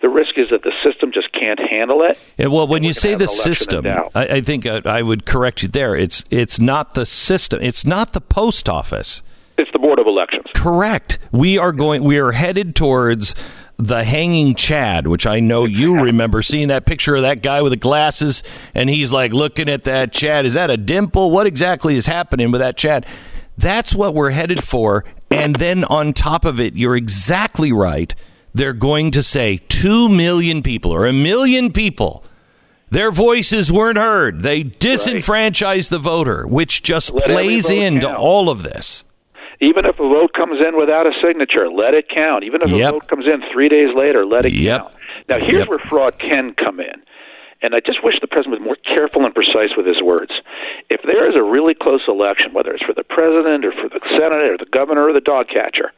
The 0.03 0.09
risk 0.09 0.37
is 0.37 0.49
that 0.51 0.63
the 0.63 0.73
system 0.83 1.13
just 1.13 1.31
can't 1.31 1.57
handle 1.57 2.03
it. 2.03 2.19
Yeah, 2.37 2.47
well, 2.47 2.67
when 2.67 2.83
you 2.83 2.91
say 2.91 3.15
the 3.15 3.25
system, 3.25 3.87
I, 3.87 4.03
I, 4.13 4.41
think 4.41 4.65
I, 4.65 4.81
I 4.83 5.01
would 5.01 5.25
correct 5.25 5.63
you 5.63 5.69
there. 5.69 5.95
It's 5.95 6.25
it's 6.29 6.59
not 6.59 6.93
the 6.93 7.05
system. 7.05 7.61
It's 7.61 7.85
not 7.85 8.11
the 8.11 8.19
post 8.19 8.67
office. 8.67 9.23
It's 9.57 9.71
the 9.71 9.79
board 9.79 9.99
of 9.99 10.05
elections. 10.05 10.47
Correct. 10.53 11.19
We 11.31 11.57
are 11.57 11.71
going. 11.71 12.03
We 12.03 12.17
are 12.17 12.33
headed 12.33 12.75
towards 12.75 13.33
the 13.77 14.03
hanging 14.03 14.55
Chad, 14.55 15.07
which 15.07 15.25
I 15.25 15.39
know 15.39 15.63
you 15.63 16.01
remember 16.01 16.41
seeing 16.41 16.67
that 16.67 16.85
picture 16.85 17.15
of 17.15 17.21
that 17.21 17.41
guy 17.41 17.61
with 17.61 17.71
the 17.71 17.77
glasses, 17.77 18.43
and 18.75 18.89
he's 18.89 19.13
like 19.13 19.31
looking 19.31 19.69
at 19.69 19.85
that 19.85 20.11
Chad. 20.11 20.45
Is 20.45 20.55
that 20.55 20.69
a 20.69 20.75
dimple? 20.75 21.31
What 21.31 21.47
exactly 21.47 21.95
is 21.95 22.07
happening 22.07 22.51
with 22.51 22.59
that 22.59 22.75
Chad? 22.75 23.05
That's 23.57 23.95
what 23.95 24.13
we're 24.13 24.31
headed 24.31 24.65
for. 24.65 25.05
And 25.31 25.55
then 25.55 25.85
on 25.85 26.11
top 26.11 26.43
of 26.43 26.59
it, 26.59 26.75
you're 26.75 26.97
exactly 26.97 27.71
right. 27.71 28.13
They're 28.53 28.73
going 28.73 29.11
to 29.11 29.23
say 29.23 29.61
2 29.69 30.09
million 30.09 30.61
people 30.61 30.91
or 30.91 31.05
a 31.05 31.13
million 31.13 31.71
people. 31.71 32.23
Their 32.91 33.11
voices 33.11 33.71
weren't 33.71 33.97
heard. 33.97 34.43
They 34.43 34.61
disenfranchised 34.61 35.91
right. 35.91 35.97
the 35.97 36.01
voter, 36.01 36.45
which 36.45 36.83
just 36.83 37.11
Let 37.11 37.25
plays 37.25 37.71
into 37.71 38.05
count. 38.05 38.19
all 38.19 38.49
of 38.49 38.61
this. 38.61 39.03
Even 39.59 39.85
if 39.85 39.99
a 39.99 40.07
vote 40.07 40.33
comes 40.33 40.59
in 40.59 40.77
without 40.77 41.07
a 41.07 41.11
signature, 41.19 41.69
let 41.69 41.95
it 41.95 42.07
count. 42.07 42.43
Even 42.43 42.61
if 42.61 42.69
yep. 42.69 42.89
a 42.89 42.91
vote 42.91 43.07
comes 43.07 43.25
in 43.25 43.41
three 43.51 43.67
days 43.67 43.95
later, 43.95 44.25
let 44.25 44.45
it 44.45 44.53
yep. 44.53 44.81
count. 44.81 44.93
Now, 45.27 45.39
here's 45.39 45.59
yep. 45.59 45.69
where 45.69 45.79
fraud 45.79 46.19
can 46.19 46.53
come 46.53 46.79
in. 46.79 47.01
And 47.63 47.73
I 47.73 47.79
just 47.79 48.03
wish 48.03 48.19
the 48.19 48.27
president 48.27 48.59
was 48.59 48.65
more 48.65 48.93
careful 48.93 49.25
and 49.25 49.33
precise 49.33 49.69
with 49.75 49.87
his 49.87 50.01
words. 50.03 50.33
If 50.89 51.01
there 51.03 51.27
is 51.27 51.35
a 51.35 51.41
really 51.41 51.73
close 51.73 52.01
election, 52.07 52.53
whether 52.53 52.73
it's 52.73 52.83
for 52.83 52.93
the 52.93 53.05
president 53.05 53.65
or 53.65 53.71
for 53.71 53.89
the 53.89 54.01
senate 54.09 54.51
or 54.51 54.57
the 54.57 54.69
governor 54.69 55.07
or 55.07 55.13
the 55.13 55.21
dog 55.21 55.47
catcher, 55.47 55.93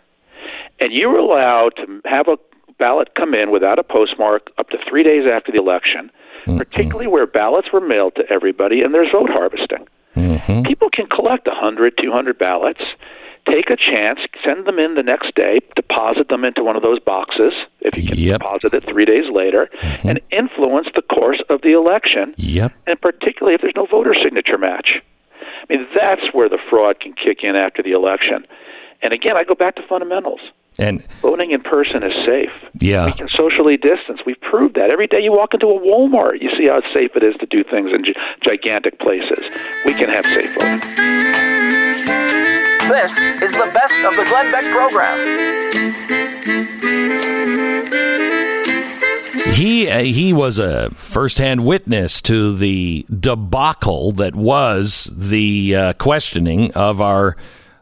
and 0.79 0.91
you're 0.91 1.17
allowed 1.17 1.75
to 1.77 2.01
have 2.05 2.27
a 2.27 2.37
ballot 2.77 3.15
come 3.15 3.33
in 3.33 3.51
without 3.51 3.79
a 3.79 3.83
postmark 3.83 4.49
up 4.57 4.69
to 4.69 4.77
three 4.89 5.03
days 5.03 5.25
after 5.31 5.51
the 5.51 5.57
election, 5.57 6.11
mm-hmm. 6.45 6.57
particularly 6.57 7.07
where 7.07 7.25
ballots 7.25 7.71
were 7.71 7.81
mailed 7.81 8.15
to 8.15 8.29
everybody 8.29 8.81
and 8.81 8.93
there's 8.93 9.11
vote 9.11 9.29
harvesting. 9.29 9.87
Mm-hmm. 10.15 10.63
People 10.63 10.89
can 10.89 11.07
collect 11.07 11.47
100, 11.47 11.97
200 11.97 12.37
ballots 12.37 12.81
take 13.45 13.69
a 13.69 13.75
chance, 13.75 14.19
send 14.43 14.65
them 14.65 14.79
in 14.79 14.95
the 14.95 15.03
next 15.03 15.35
day, 15.35 15.59
deposit 15.75 16.29
them 16.29 16.43
into 16.43 16.63
one 16.63 16.75
of 16.75 16.81
those 16.81 16.99
boxes 16.99 17.53
if 17.81 17.95
you 17.95 18.07
can 18.07 18.17
yep. 18.17 18.39
deposit 18.39 18.73
it 18.73 18.83
three 18.85 19.05
days 19.05 19.29
later, 19.31 19.69
mm-hmm. 19.81 20.09
and 20.09 20.21
influence 20.31 20.87
the 20.95 21.01
course 21.01 21.41
of 21.49 21.61
the 21.61 21.71
election. 21.71 22.33
Yep. 22.37 22.73
And 22.87 22.99
particularly 22.99 23.55
if 23.55 23.61
there's 23.61 23.75
no 23.75 23.85
voter 23.85 24.13
signature 24.13 24.57
match. 24.57 25.01
I 25.41 25.73
mean, 25.73 25.87
that's 25.95 26.33
where 26.33 26.49
the 26.49 26.59
fraud 26.69 26.99
can 26.99 27.13
kick 27.13 27.43
in 27.43 27.55
after 27.55 27.81
the 27.81 27.91
election. 27.91 28.45
And 29.01 29.13
again, 29.13 29.37
I 29.37 29.43
go 29.43 29.55
back 29.55 29.75
to 29.75 29.83
fundamentals. 29.87 30.41
And 30.77 31.05
voting 31.21 31.51
in 31.51 31.61
person 31.61 32.03
is 32.03 32.13
safe. 32.25 32.51
Yeah, 32.79 33.05
we 33.05 33.13
can 33.13 33.29
socially 33.29 33.77
distance. 33.77 34.21
We've 34.25 34.39
proved 34.41 34.75
that. 34.75 34.89
Every 34.89 35.07
day 35.07 35.21
you 35.21 35.31
walk 35.31 35.53
into 35.53 35.67
a 35.67 35.79
Walmart, 35.79 36.41
you 36.41 36.49
see 36.57 36.67
how 36.67 36.81
safe 36.93 37.15
it 37.15 37.23
is 37.23 37.35
to 37.39 37.45
do 37.45 37.63
things 37.63 37.91
in 37.93 38.03
gigantic 38.43 38.99
places. 38.99 39.43
We 39.85 39.93
can 39.93 40.09
have 40.09 40.25
safe 40.25 40.53
voting. 40.53 40.79
This 42.89 43.17
is 43.41 43.51
the 43.51 43.71
best 43.73 43.99
of 44.01 44.15
the 44.15 44.25
Glenn 44.25 44.51
Beck 44.51 44.65
program. 44.71 45.17
He 49.53 49.89
uh, 49.89 49.99
he 49.99 50.33
was 50.33 50.59
a 50.59 50.89
firsthand 50.89 51.65
witness 51.65 52.21
to 52.23 52.53
the 52.53 53.05
debacle 53.09 54.11
that 54.11 54.35
was 54.35 55.09
the 55.15 55.75
uh, 55.75 55.93
questioning 55.93 56.73
of 56.73 56.99
our 56.99 57.37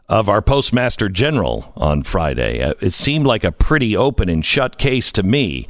of 0.08 0.28
our 0.28 0.42
postmaster 0.42 1.08
general 1.08 1.72
on 1.76 2.02
Friday. 2.02 2.62
Uh, 2.62 2.74
it 2.80 2.92
seemed 2.92 3.26
like 3.26 3.44
a 3.44 3.52
pretty 3.52 3.96
open 3.96 4.28
and 4.28 4.44
shut 4.44 4.78
case 4.78 5.10
to 5.12 5.22
me. 5.22 5.66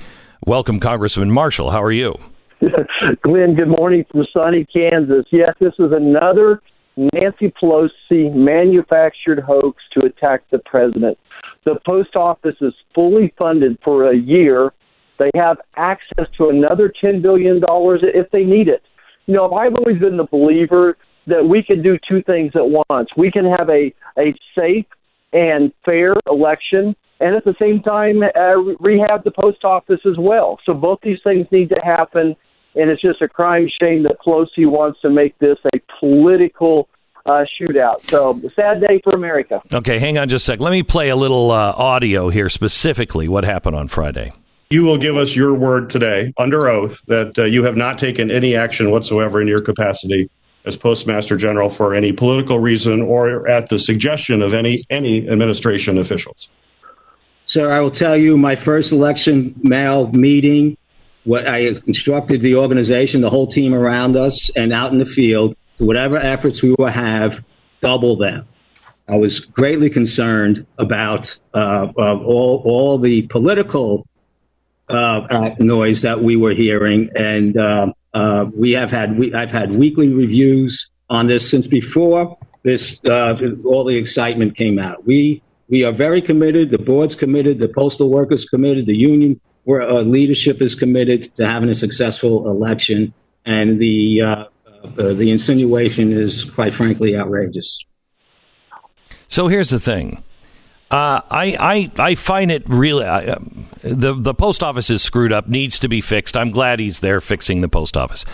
Welcome, 0.47 0.81
Congressman 0.81 1.31
Marshall. 1.31 1.71
How 1.71 1.83
are 1.83 1.93
you? 1.93 2.17
Glenn, 3.23 3.55
good 3.55 3.69
morning 3.69 4.05
from 4.11 4.27
sunny 4.33 4.65
Kansas. 4.65 5.27
Yes, 5.31 5.55
this 5.61 5.75
is 5.79 5.93
another 5.93 6.61
Nancy 6.97 7.51
Pelosi 7.51 8.35
manufactured 8.35 9.41
hoax 9.41 9.83
to 9.93 10.01
attack 10.01 10.43
the 10.51 10.59
president. 10.59 11.19
The 11.65 11.79
post 11.87 12.17
office 12.17 12.57
is 12.61 12.75
fully 12.95 13.33
funded 13.39 13.79
for 13.83 14.11
a 14.11 14.17
year. 14.17 14.73
They 15.19 15.31
have 15.35 15.61
access 15.77 16.29
to 16.39 16.49
another 16.49 16.93
$10 17.03 17.23
billion 17.23 17.63
if 17.67 18.31
they 18.31 18.45
need 18.45 18.69
it. 18.69 18.83
You 19.27 19.35
know, 19.35 19.53
I've 19.55 19.75
always 19.75 19.99
been 19.99 20.17
the 20.17 20.25
believer 20.25 20.97
that 21.27 21.45
we 21.45 21.63
can 21.63 21.83
do 21.83 21.99
two 22.09 22.23
things 22.23 22.53
at 22.55 22.85
once. 22.91 23.09
We 23.17 23.31
can 23.31 23.45
have 23.45 23.69
a, 23.71 23.93
a 24.19 24.35
safe 24.57 24.87
and 25.33 25.73
fair 25.85 26.15
election, 26.27 26.95
and 27.21 27.35
at 27.35 27.45
the 27.45 27.55
same 27.61 27.81
time, 27.83 28.23
uh, 28.23 28.57
rehab 28.81 29.25
the 29.25 29.31
post 29.31 29.65
office 29.65 30.01
as 30.05 30.17
well. 30.19 30.59
So 30.65 30.75
both 30.75 31.01
these 31.03 31.19
things 31.25 31.47
need 31.51 31.71
to 31.71 31.81
happen 31.83 32.37
and 32.77 32.91
it's 32.91 33.01
just 33.01 33.23
a 33.23 33.29
crime 33.29 33.69
shame 33.81 34.03
that 34.05 34.17
Pelosi 34.25 34.67
wants 34.67 35.01
to 35.01 35.11
make 35.11 35.39
this 35.39 35.59
a 35.73 35.81
political 36.01 36.89
uh, 37.27 37.45
shootout. 37.59 38.09
So, 38.11 38.41
sad 38.55 38.81
day 38.81 39.01
for 39.03 39.15
America. 39.15 39.63
Okay, 39.73 39.99
hang 39.99 40.19
on 40.19 40.29
just 40.29 40.49
a 40.49 40.53
sec. 40.53 40.61
Let 40.61 40.73
me 40.73 40.83
play 40.83 41.09
a 41.09 41.17
little 41.17 41.51
uh, 41.51 41.73
audio 41.77 42.29
here 42.29 42.49
specifically 42.49 43.29
what 43.29 43.45
happened 43.45 43.77
on 43.77 43.89
Friday. 43.89 44.33
You 44.71 44.83
will 44.83 44.99
give 44.99 45.17
us 45.17 45.37
your 45.37 45.55
word 45.55 45.89
today 45.89 46.33
under 46.37 46.69
oath 46.69 46.99
that 47.07 47.39
uh, 47.39 47.45
you 47.45 47.65
have 47.65 47.77
not 47.77 47.97
taken 47.97 48.31
any 48.31 48.57
action 48.57 48.91
whatsoever 48.91 49.41
in 49.41 49.47
your 49.47 49.61
capacity 49.61 50.29
as 50.65 50.77
Postmaster 50.77 51.37
General 51.37 51.69
for 51.69 51.95
any 51.95 52.13
political 52.13 52.59
reason 52.59 53.03
or 53.03 53.47
at 53.49 53.69
the 53.69 53.79
suggestion 53.79 54.43
of 54.43 54.55
any 54.55 54.79
any 54.91 55.29
administration 55.29 55.99
officials. 55.99 56.49
Sir, 57.47 57.71
I 57.71 57.81
will 57.81 57.91
tell 57.91 58.17
you 58.17 58.39
my 58.39 58.57
first 58.57 58.93
election 58.93 59.55
mail 59.63 60.11
meeting 60.13 60.77
what 61.25 61.47
I 61.47 61.69
instructed 61.87 62.41
the 62.41 62.55
organization, 62.57 63.21
the 63.21 63.31
whole 63.31 63.47
team 63.47 63.75
around 63.75 64.17
us, 64.17 64.55
and 64.57 64.73
out 64.73 64.93
in 64.93 64.99
the 64.99 65.07
field, 65.07 65.55
whatever 65.79 66.19
efforts 66.19 66.63
we 66.63 66.75
will 66.79 66.87
have, 66.87 67.45
double 67.81 68.17
them. 68.17 68.47
I 69.09 69.17
was 69.17 69.41
greatly 69.41 69.91
concerned 69.91 70.67
about 70.79 71.39
uh, 71.53 71.93
uh, 71.99 72.19
all 72.19 72.63
all 72.65 72.99
the 72.99 73.27
political 73.27 74.05
uh, 74.89 75.51
noise 75.59 76.03
that 76.03 76.21
we 76.21 76.37
were 76.37 76.55
hearing, 76.55 77.11
and 77.15 77.95
uh, 78.15 78.19
uh, 78.19 78.45
we 78.57 78.73
have 78.73 78.91
had 78.91 79.19
we, 79.19 79.35
I've 79.35 79.51
had 79.51 79.77
weekly 79.77 80.13
reviews 80.13 80.91
on 81.11 81.27
this 81.27 81.49
since 81.51 81.67
before 81.67 82.37
this 82.63 83.05
uh, 83.05 83.37
all 83.65 83.85
the 83.85 83.97
excitement 83.97 84.57
came 84.57 84.79
out. 84.79 85.07
We 85.07 85.43
we 85.69 85.85
are 85.85 85.93
very 85.93 86.23
committed. 86.23 86.71
The 86.71 86.79
board's 86.79 87.15
committed. 87.15 87.59
The 87.59 87.69
postal 87.69 88.11
workers 88.11 88.45
committed. 88.45 88.87
The 88.87 88.97
union 88.97 89.41
where 89.65 89.83
uh, 89.83 90.03
leadership 90.03 90.61
is 90.61 90.75
committed 90.75 91.23
to 91.35 91.47
having 91.47 91.69
a 91.69 91.75
successful 91.75 92.49
election, 92.49 93.13
and 93.45 93.81
the 93.81 94.23
uh, 94.23 94.45
uh, 94.85 95.13
the 95.15 95.31
insinuation 95.31 96.13
is, 96.13 96.45
quite 96.45 96.75
frankly, 96.75 97.17
outrageous. 97.17 97.83
So 99.29 99.49
here's 99.49 99.71
the 99.71 99.81
thing. 99.81 100.23
Uh, 100.95 101.21
I, 101.29 101.91
I 101.99 102.11
I 102.11 102.15
find 102.15 102.53
it 102.53 102.63
really 102.69 103.05
uh, 103.05 103.35
the 103.83 104.15
the 104.15 104.33
post 104.33 104.63
office 104.63 104.91
is 104.91 105.03
screwed 105.03 105.33
up. 105.33 105.49
Needs 105.49 105.81
to 105.81 105.89
be 105.89 106.01
fixed. 106.01 106.37
I'm 106.37 106.53
glad 106.53 106.79
he's 106.79 107.01
there 107.01 107.21
fixing 107.21 107.63
the 107.63 107.69
post 107.69 107.97
office. 107.97 108.25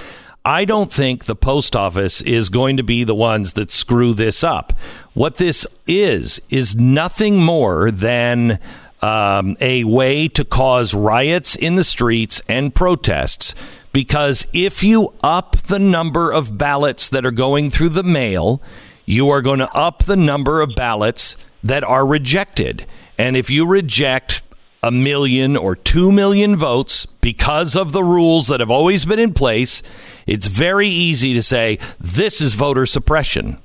I 0.45 0.67
don't 0.67 0.93
think 0.93 1.25
the 1.25 1.35
post 1.35 1.75
office 1.75 2.21
is 2.21 2.51
going 2.51 2.77
to 2.77 2.83
be 2.83 3.03
the 3.03 3.15
ones 3.15 3.55
that 3.55 3.71
screw 3.71 4.13
this 4.13 4.45
up. 4.45 4.75
What 5.15 5.39
this 5.39 5.67
is, 5.87 6.39
is 6.51 6.77
nothing 6.77 7.39
more 7.39 7.91
than 7.91 8.59
um, 9.01 9.57
a 9.63 9.85
way 9.85 10.29
to 10.29 10.45
cause 10.45 10.93
riots 10.93 11.57
in 11.57 11.77
the 11.77 11.85
streets 11.85 12.43
and 12.47 12.75
protests. 12.75 13.55
Because 13.91 14.47
if 14.53 14.83
you 14.83 15.15
up 15.25 15.57
the 15.69 15.79
number 15.79 16.31
of 16.31 16.59
ballots 16.59 17.09
that 17.09 17.25
are 17.25 17.31
going 17.31 17.71
through 17.71 17.91
the 17.91 18.03
mail, 18.03 18.61
you 19.07 19.31
are 19.31 19.41
going 19.41 19.61
to 19.61 19.71
up 19.75 20.05
the 20.05 20.17
number 20.17 20.61
of 20.61 20.75
ballots 20.77 21.37
that 21.63 21.85
are 21.85 22.07
rejected. 22.07 22.87
And 23.19 23.37
if 23.37 23.51
you 23.51 23.67
reject 23.67 24.43
a 24.83 24.91
million 24.91 25.57
or 25.57 25.77
two 25.77 26.11
million 26.11 26.57
votes 26.57 27.07
because 27.21 27.77
of 27.77 27.93
the 27.93 28.03
rules 28.03 28.49
that 28.49 28.61
have 28.61 28.71
always 28.71 29.05
been 29.05 29.19
in 29.19 29.35
place, 29.35 29.83
it's 30.27 30.47
very 30.47 30.89
easy 30.89 31.35
to 31.35 31.43
say 31.43 31.79
this 31.99 32.41
is 32.41 32.55
voter 32.55 32.87
suppression. 32.87 33.59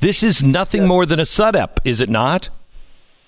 This 0.00 0.22
is 0.22 0.42
nothing 0.42 0.86
more 0.86 1.06
than 1.06 1.18
a 1.18 1.26
setup, 1.26 1.80
is 1.84 2.00
it 2.00 2.08
not? 2.08 2.50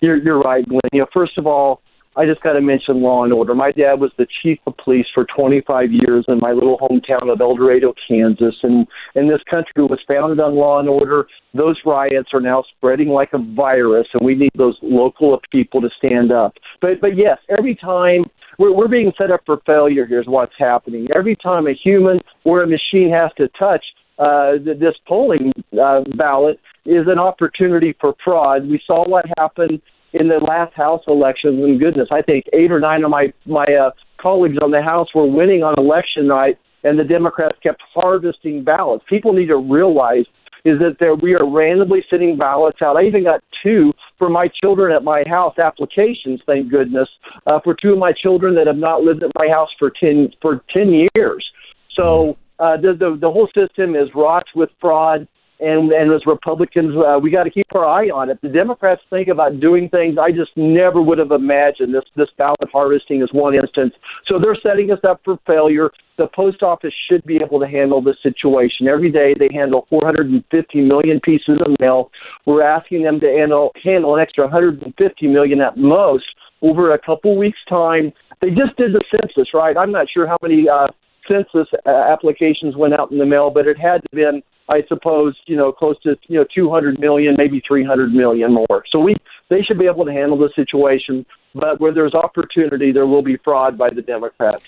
You're, 0.00 0.16
you're 0.16 0.38
right, 0.38 0.66
Glenn. 0.68 0.80
You 0.92 1.00
know, 1.00 1.06
first 1.12 1.36
of 1.36 1.46
all, 1.46 1.82
I 2.20 2.26
just 2.26 2.42
got 2.42 2.52
to 2.52 2.60
mention 2.60 3.00
law 3.00 3.24
and 3.24 3.32
order. 3.32 3.54
My 3.54 3.72
dad 3.72 3.98
was 3.98 4.10
the 4.18 4.26
chief 4.42 4.58
of 4.66 4.76
police 4.76 5.06
for 5.14 5.24
25 5.24 5.90
years 5.90 6.26
in 6.28 6.38
my 6.38 6.52
little 6.52 6.76
hometown 6.76 7.32
of 7.32 7.40
El 7.40 7.56
Dorado, 7.56 7.94
Kansas, 8.06 8.56
and 8.62 8.86
and 9.14 9.30
this 9.30 9.40
country 9.48 9.84
was 9.84 9.98
founded 10.06 10.38
on 10.38 10.54
law 10.54 10.78
and 10.80 10.88
order. 10.88 11.26
Those 11.54 11.80
riots 11.86 12.28
are 12.34 12.40
now 12.42 12.62
spreading 12.76 13.08
like 13.08 13.30
a 13.32 13.38
virus, 13.38 14.06
and 14.12 14.22
we 14.22 14.34
need 14.34 14.50
those 14.54 14.76
local 14.82 15.40
people 15.50 15.80
to 15.80 15.88
stand 15.96 16.30
up. 16.30 16.52
But 16.82 17.00
but 17.00 17.16
yes, 17.16 17.38
every 17.48 17.74
time 17.74 18.24
we're 18.58 18.74
we're 18.74 18.88
being 18.88 19.12
set 19.16 19.30
up 19.30 19.40
for 19.46 19.62
failure. 19.64 20.04
Here's 20.04 20.26
what's 20.26 20.52
happening. 20.58 21.08
Every 21.16 21.36
time 21.36 21.66
a 21.66 21.72
human 21.72 22.20
or 22.44 22.62
a 22.62 22.66
machine 22.66 23.10
has 23.14 23.30
to 23.38 23.48
touch 23.58 23.84
uh, 24.18 24.52
this 24.62 24.94
polling 25.08 25.52
uh, 25.82 26.02
ballot 26.18 26.60
is 26.84 27.06
an 27.06 27.18
opportunity 27.18 27.96
for 27.98 28.14
fraud. 28.22 28.68
We 28.68 28.82
saw 28.86 29.08
what 29.08 29.24
happened 29.38 29.80
in 30.12 30.28
the 30.28 30.38
last 30.38 30.74
House 30.74 31.02
elections, 31.06 31.62
and 31.62 31.78
goodness, 31.78 32.08
I 32.10 32.22
think 32.22 32.46
eight 32.52 32.72
or 32.72 32.80
nine 32.80 33.04
of 33.04 33.10
my 33.10 33.32
my 33.46 33.64
uh, 33.64 33.90
colleagues 34.18 34.58
on 34.62 34.70
the 34.70 34.82
House 34.82 35.08
were 35.14 35.26
winning 35.26 35.62
on 35.62 35.74
election 35.78 36.26
night, 36.26 36.58
and 36.84 36.98
the 36.98 37.04
Democrats 37.04 37.56
kept 37.62 37.82
harvesting 37.94 38.64
ballots. 38.64 39.04
People 39.08 39.32
need 39.32 39.46
to 39.46 39.56
realize 39.56 40.26
is 40.64 40.78
that 40.78 40.98
there 40.98 41.14
we 41.14 41.34
are 41.34 41.48
randomly 41.48 42.04
sending 42.10 42.36
ballots 42.36 42.82
out. 42.82 42.96
I 42.96 43.04
even 43.04 43.24
got 43.24 43.42
two 43.62 43.92
for 44.18 44.28
my 44.28 44.48
children 44.62 44.92
at 44.92 45.02
my 45.02 45.24
house 45.26 45.58
applications. 45.58 46.40
Thank 46.44 46.70
goodness 46.70 47.08
uh, 47.46 47.60
for 47.60 47.74
two 47.74 47.92
of 47.92 47.98
my 47.98 48.12
children 48.12 48.54
that 48.56 48.66
have 48.66 48.76
not 48.76 49.02
lived 49.02 49.22
at 49.22 49.30
my 49.36 49.48
house 49.48 49.70
for 49.78 49.90
ten 49.90 50.32
for 50.42 50.62
ten 50.70 51.06
years. 51.16 51.50
So 51.98 52.36
uh, 52.58 52.76
the, 52.76 52.94
the 52.94 53.16
the 53.18 53.30
whole 53.30 53.48
system 53.54 53.94
is 53.94 54.14
wrought 54.14 54.46
with 54.54 54.70
fraud 54.80 55.26
and 55.60 55.92
and 55.92 56.12
as 56.12 56.26
Republicans, 56.26 56.96
uh, 56.96 57.18
we 57.18 57.30
got 57.30 57.44
to 57.44 57.50
keep 57.50 57.66
our 57.74 57.84
eye 57.84 58.10
on 58.10 58.30
it. 58.30 58.40
The 58.42 58.48
Democrats 58.48 59.02
think 59.10 59.28
about 59.28 59.60
doing 59.60 59.88
things 59.88 60.18
I 60.18 60.32
just 60.32 60.50
never 60.56 61.00
would 61.00 61.18
have 61.18 61.30
imagined. 61.30 61.94
This 61.94 62.04
this 62.16 62.28
ballot 62.36 62.68
harvesting 62.72 63.22
is 63.22 63.32
one 63.32 63.54
instance, 63.54 63.94
so 64.26 64.38
they're 64.38 64.56
setting 64.56 64.90
us 64.90 65.00
up 65.04 65.20
for 65.24 65.38
failure. 65.46 65.90
The 66.16 66.26
post 66.28 66.62
office 66.62 66.92
should 67.08 67.24
be 67.24 67.36
able 67.36 67.60
to 67.60 67.66
handle 67.66 68.02
this 68.02 68.16
situation. 68.22 68.88
Every 68.88 69.10
day 69.10 69.34
they 69.38 69.48
handle 69.52 69.86
450 69.88 70.80
million 70.82 71.20
pieces 71.20 71.58
of 71.64 71.78
mail. 71.80 72.10
We're 72.44 72.62
asking 72.62 73.04
them 73.04 73.20
to 73.20 73.26
handle 73.26 73.72
handle 73.82 74.14
an 74.16 74.22
extra 74.22 74.44
150 74.44 75.26
million 75.28 75.60
at 75.60 75.76
most 75.76 76.26
over 76.62 76.92
a 76.92 76.98
couple 76.98 77.36
weeks' 77.36 77.58
time. 77.68 78.12
They 78.40 78.50
just 78.50 78.76
did 78.76 78.92
the 78.92 79.00
census, 79.10 79.52
right? 79.54 79.76
I'm 79.76 79.92
not 79.92 80.08
sure 80.10 80.26
how 80.26 80.38
many 80.42 80.68
uh, 80.68 80.88
census 81.28 81.68
uh, 81.86 81.90
applications 81.90 82.76
went 82.76 82.94
out 82.94 83.10
in 83.10 83.18
the 83.18 83.26
mail, 83.26 83.50
but 83.50 83.66
it 83.66 83.78
had 83.78 84.02
to 84.02 84.08
been 84.12 84.42
I 84.70 84.84
suppose, 84.88 85.36
you 85.46 85.56
know, 85.56 85.72
close 85.72 86.00
to, 86.02 86.16
you 86.28 86.38
know, 86.38 86.46
200 86.54 87.00
million, 87.00 87.34
maybe 87.36 87.60
300 87.66 88.14
million 88.14 88.52
more. 88.52 88.84
So 88.90 89.00
we, 89.00 89.16
they 89.48 89.62
should 89.62 89.78
be 89.78 89.86
able 89.86 90.04
to 90.04 90.12
handle 90.12 90.38
the 90.38 90.50
situation. 90.54 91.26
But 91.54 91.80
where 91.80 91.92
there's 91.92 92.14
opportunity, 92.14 92.92
there 92.92 93.06
will 93.06 93.22
be 93.22 93.36
fraud 93.36 93.76
by 93.76 93.90
the 93.90 94.02
Democrats. 94.02 94.64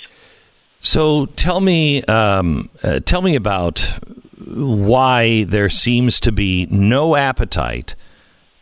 So 0.80 1.26
tell 1.26 1.61
me, 1.61 2.02
um, 2.04 2.68
uh, 2.82 2.99
tell 2.99 3.23
me 3.23 3.37
about 3.37 3.99
why 4.44 5.44
there 5.44 5.71
seems 5.71 6.18
to 6.21 6.32
be 6.32 6.66
no 6.66 7.15
appetite 7.15 7.95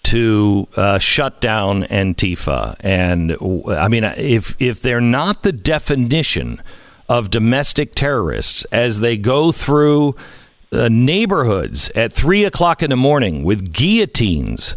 to 0.02 0.66
uh, 0.76 0.98
shut 0.98 1.40
down 1.40 1.84
Antifa. 1.84 2.76
And 2.80 3.36
I 3.70 3.88
mean, 3.88 4.04
if 4.04 4.54
if 4.60 4.82
they're 4.82 5.00
not 5.00 5.42
the 5.42 5.52
definition 5.52 6.60
of 7.08 7.30
domestic 7.30 7.94
terrorists 7.94 8.64
as 8.66 9.00
they 9.00 9.16
go 9.16 9.50
through 9.50 10.14
uh, 10.72 10.88
neighborhoods 10.88 11.90
at 11.90 12.12
three 12.12 12.44
o'clock 12.44 12.82
in 12.82 12.90
the 12.90 12.96
morning 12.96 13.42
with 13.44 13.72
guillotines 13.72 14.76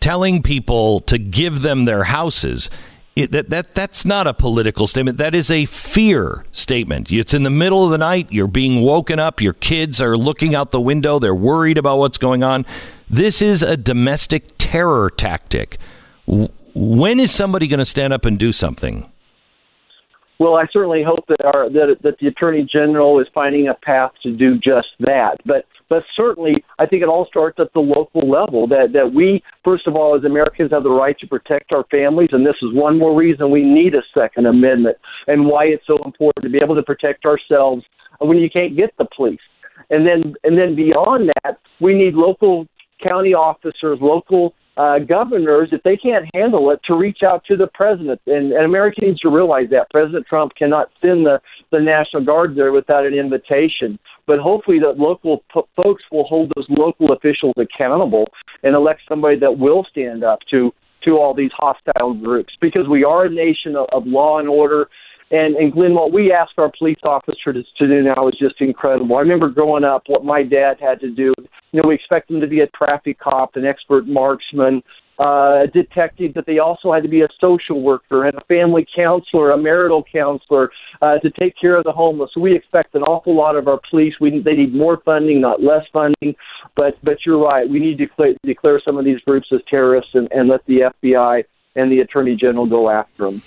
telling 0.00 0.42
people 0.42 1.00
to 1.00 1.18
give 1.18 1.62
them 1.62 1.84
their 1.84 2.04
houses. 2.04 2.70
It, 3.14 3.32
that, 3.32 3.48
that 3.50 3.74
that's 3.74 4.04
not 4.04 4.26
a 4.26 4.34
political 4.34 4.86
statement. 4.86 5.16
That 5.18 5.34
is 5.34 5.50
a 5.50 5.64
fear 5.64 6.44
statement. 6.52 7.10
It's 7.10 7.32
in 7.32 7.44
the 7.44 7.50
middle 7.50 7.84
of 7.84 7.90
the 7.90 7.98
night. 7.98 8.30
You're 8.30 8.46
being 8.46 8.82
woken 8.82 9.18
up. 9.18 9.40
Your 9.40 9.54
kids 9.54 10.00
are 10.00 10.16
looking 10.16 10.54
out 10.54 10.70
the 10.70 10.80
window. 10.80 11.18
They're 11.18 11.34
worried 11.34 11.78
about 11.78 11.98
what's 11.98 12.18
going 12.18 12.42
on. 12.42 12.66
This 13.08 13.40
is 13.40 13.62
a 13.62 13.76
domestic 13.76 14.50
terror 14.58 15.10
tactic. 15.10 15.78
When 16.26 17.18
is 17.18 17.32
somebody 17.32 17.68
going 17.68 17.78
to 17.78 17.86
stand 17.86 18.12
up 18.12 18.26
and 18.26 18.38
do 18.38 18.52
something? 18.52 19.10
Well, 20.38 20.56
I 20.56 20.66
certainly 20.70 21.02
hope 21.02 21.24
that 21.28 21.44
our 21.44 21.70
that 21.70 21.96
that 22.02 22.18
the 22.18 22.26
attorney 22.26 22.66
general 22.70 23.20
is 23.20 23.26
finding 23.32 23.68
a 23.68 23.74
path 23.74 24.12
to 24.22 24.32
do 24.32 24.58
just 24.58 24.88
that. 25.00 25.38
But 25.46 25.64
but 25.88 26.02
certainly, 26.14 26.64
I 26.78 26.86
think 26.86 27.02
it 27.02 27.08
all 27.08 27.26
starts 27.26 27.58
at 27.58 27.72
the 27.72 27.80
local 27.80 28.28
level. 28.28 28.66
That 28.66 28.92
that 28.92 29.12
we 29.14 29.42
first 29.64 29.86
of 29.86 29.96
all, 29.96 30.16
as 30.16 30.24
Americans, 30.24 30.72
have 30.72 30.82
the 30.82 30.90
right 30.90 31.18
to 31.20 31.26
protect 31.26 31.72
our 31.72 31.84
families, 31.90 32.30
and 32.32 32.44
this 32.44 32.56
is 32.62 32.74
one 32.74 32.98
more 32.98 33.16
reason 33.16 33.50
we 33.50 33.62
need 33.62 33.94
a 33.94 34.02
Second 34.12 34.46
Amendment, 34.46 34.98
and 35.26 35.46
why 35.46 35.64
it's 35.64 35.86
so 35.86 35.96
important 36.04 36.44
to 36.44 36.50
be 36.50 36.58
able 36.62 36.74
to 36.74 36.82
protect 36.82 37.24
ourselves 37.24 37.84
when 38.18 38.38
you 38.38 38.50
can't 38.50 38.76
get 38.76 38.92
the 38.98 39.06
police. 39.16 39.40
And 39.90 40.06
then 40.06 40.34
and 40.44 40.58
then 40.58 40.74
beyond 40.74 41.30
that, 41.42 41.58
we 41.80 41.94
need 41.94 42.14
local 42.14 42.66
county 43.02 43.32
officers, 43.32 43.98
local 44.00 44.54
uh, 44.76 44.98
governors, 44.98 45.70
if 45.72 45.82
they 45.82 45.96
can't 45.96 46.26
handle 46.34 46.70
it, 46.70 46.80
to 46.84 46.94
reach 46.94 47.22
out 47.22 47.44
to 47.46 47.56
the 47.56 47.66
president. 47.66 48.20
And, 48.26 48.52
and 48.52 48.64
America 48.64 49.00
needs 49.00 49.20
to 49.20 49.30
realize 49.30 49.68
that 49.70 49.90
President 49.90 50.26
Trump 50.26 50.54
cannot 50.54 50.90
send 51.00 51.24
the, 51.24 51.40
the 51.72 51.80
National 51.80 52.24
Guard 52.24 52.56
there 52.56 52.72
without 52.72 53.06
an 53.06 53.14
invitation. 53.14 53.98
But 54.26 54.38
hopefully, 54.38 54.78
the 54.78 54.90
local 54.90 55.44
po- 55.52 55.68
folks 55.76 56.02
will 56.12 56.24
hold 56.24 56.52
those 56.56 56.66
local 56.68 57.12
officials 57.12 57.54
accountable 57.56 58.26
and 58.62 58.74
elect 58.74 59.02
somebody 59.08 59.38
that 59.38 59.58
will 59.58 59.86
stand 59.90 60.24
up 60.24 60.40
to 60.50 60.72
to 61.04 61.18
all 61.18 61.34
these 61.34 61.52
hostile 61.56 62.14
groups 62.14 62.54
because 62.60 62.88
we 62.88 63.04
are 63.04 63.26
a 63.26 63.30
nation 63.30 63.76
of, 63.76 63.86
of 63.92 64.04
law 64.06 64.40
and 64.40 64.48
order 64.48 64.88
and 65.30 65.56
and 65.56 65.72
Glenn, 65.72 65.94
what 65.94 66.12
we 66.12 66.32
ask 66.32 66.52
our 66.58 66.70
police 66.76 66.98
officers 67.02 67.66
to 67.78 67.86
do 67.86 68.02
now 68.02 68.28
is 68.28 68.34
just 68.38 68.60
incredible. 68.60 69.16
I 69.16 69.20
remember 69.20 69.48
growing 69.48 69.84
up, 69.84 70.04
what 70.06 70.24
my 70.24 70.42
dad 70.42 70.78
had 70.80 71.00
to 71.00 71.10
do. 71.10 71.34
You 71.72 71.82
know, 71.82 71.88
we 71.88 71.94
expect 71.94 72.28
them 72.28 72.40
to 72.40 72.46
be 72.46 72.60
a 72.60 72.68
traffic 72.68 73.18
cop, 73.18 73.56
an 73.56 73.64
expert 73.64 74.06
marksman, 74.06 74.82
uh, 75.18 75.62
a 75.64 75.66
detective, 75.66 76.32
but 76.34 76.46
they 76.46 76.58
also 76.58 76.92
had 76.92 77.02
to 77.02 77.08
be 77.08 77.22
a 77.22 77.28
social 77.40 77.80
worker 77.80 78.24
and 78.24 78.36
a 78.36 78.44
family 78.44 78.86
counselor, 78.94 79.50
a 79.50 79.56
marital 79.56 80.04
counselor, 80.04 80.70
uh, 81.02 81.18
to 81.18 81.30
take 81.30 81.54
care 81.60 81.76
of 81.76 81.84
the 81.84 81.92
homeless. 81.92 82.30
So 82.34 82.40
we 82.40 82.54
expect 82.54 82.94
an 82.94 83.02
awful 83.02 83.34
lot 83.34 83.56
of 83.56 83.66
our 83.66 83.80
police. 83.90 84.14
We 84.20 84.40
they 84.40 84.54
need 84.54 84.74
more 84.74 85.00
funding, 85.04 85.40
not 85.40 85.62
less 85.62 85.84
funding. 85.92 86.36
But 86.76 86.98
but 87.02 87.18
you're 87.26 87.38
right. 87.38 87.68
We 87.68 87.80
need 87.80 87.98
to 87.98 88.06
declare, 88.06 88.34
declare 88.44 88.80
some 88.84 88.96
of 88.96 89.04
these 89.04 89.20
groups 89.20 89.48
as 89.52 89.60
terrorists 89.68 90.10
and, 90.14 90.28
and 90.30 90.48
let 90.48 90.64
the 90.66 90.92
FBI 91.02 91.44
and 91.74 91.90
the 91.90 92.00
Attorney 92.00 92.36
General 92.36 92.66
go 92.66 92.88
after 92.88 93.24
them. 93.24 93.42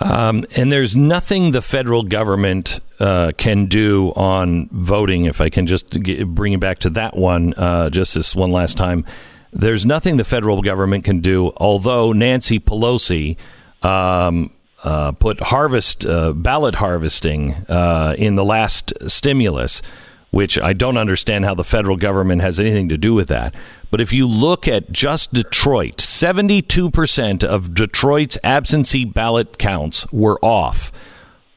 Um, 0.00 0.44
and 0.56 0.72
there's 0.72 0.96
nothing 0.96 1.52
the 1.52 1.62
federal 1.62 2.02
government 2.02 2.80
uh, 2.98 3.32
can 3.36 3.66
do 3.66 4.12
on 4.16 4.68
voting. 4.72 5.26
If 5.26 5.40
I 5.40 5.48
can 5.48 5.66
just 5.66 5.90
get, 5.90 6.26
bring 6.28 6.52
it 6.52 6.60
back 6.60 6.80
to 6.80 6.90
that 6.90 7.16
one, 7.16 7.54
uh, 7.54 7.90
just 7.90 8.14
this 8.14 8.34
one 8.34 8.50
last 8.50 8.76
time, 8.76 9.04
there's 9.52 9.84
nothing 9.84 10.16
the 10.16 10.24
federal 10.24 10.62
government 10.62 11.04
can 11.04 11.20
do. 11.20 11.52
Although 11.58 12.12
Nancy 12.12 12.58
Pelosi 12.58 13.36
um, 13.82 14.50
uh, 14.82 15.12
put 15.12 15.40
harvest 15.40 16.04
uh, 16.04 16.32
ballot 16.32 16.76
harvesting 16.76 17.52
uh, 17.68 18.14
in 18.18 18.34
the 18.34 18.44
last 18.44 18.92
stimulus, 19.08 19.82
which 20.32 20.58
I 20.58 20.72
don't 20.72 20.96
understand 20.96 21.44
how 21.44 21.54
the 21.54 21.62
federal 21.62 21.96
government 21.96 22.40
has 22.40 22.58
anything 22.58 22.88
to 22.88 22.96
do 22.96 23.12
with 23.14 23.28
that. 23.28 23.54
But 23.90 24.00
if 24.00 24.12
you 24.14 24.26
look 24.26 24.66
at 24.66 24.90
just 24.90 25.34
Detroit, 25.34 25.98
72% 25.98 27.44
of 27.44 27.74
Detroit's 27.74 28.38
absentee 28.42 29.04
ballot 29.04 29.58
counts 29.58 30.10
were 30.10 30.38
off. 30.42 30.90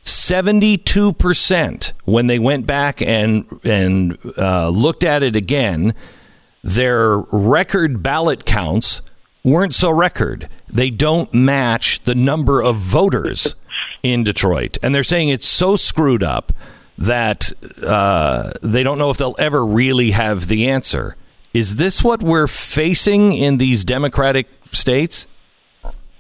72% 0.03 1.93
when 2.03 2.27
they 2.27 2.37
went 2.37 2.67
back 2.67 3.01
and 3.01 3.45
and 3.63 4.17
uh, 4.37 4.69
looked 4.69 5.03
at 5.05 5.23
it 5.23 5.35
again, 5.37 5.95
their 6.61 7.17
record 7.31 8.03
ballot 8.03 8.45
counts 8.45 9.01
weren't 9.43 9.73
so 9.73 9.89
record. 9.89 10.49
They 10.67 10.89
don't 10.89 11.33
match 11.33 12.03
the 12.03 12.13
number 12.13 12.61
of 12.61 12.75
voters 12.75 13.55
in 14.03 14.25
Detroit. 14.25 14.77
And 14.83 14.93
they're 14.93 15.03
saying 15.03 15.29
it's 15.29 15.47
so 15.47 15.77
screwed 15.77 16.21
up 16.21 16.51
that 16.97 17.51
uh, 17.85 18.51
they 18.61 18.83
don't 18.83 18.97
know 18.97 19.09
if 19.09 19.17
they'll 19.17 19.35
ever 19.37 19.65
really 19.65 20.11
have 20.11 20.47
the 20.47 20.69
answer. 20.69 21.15
Is 21.53 21.77
this 21.77 22.03
what 22.03 22.21
we're 22.21 22.47
facing 22.47 23.33
in 23.33 23.57
these 23.57 23.83
democratic 23.83 24.47
states? 24.71 25.27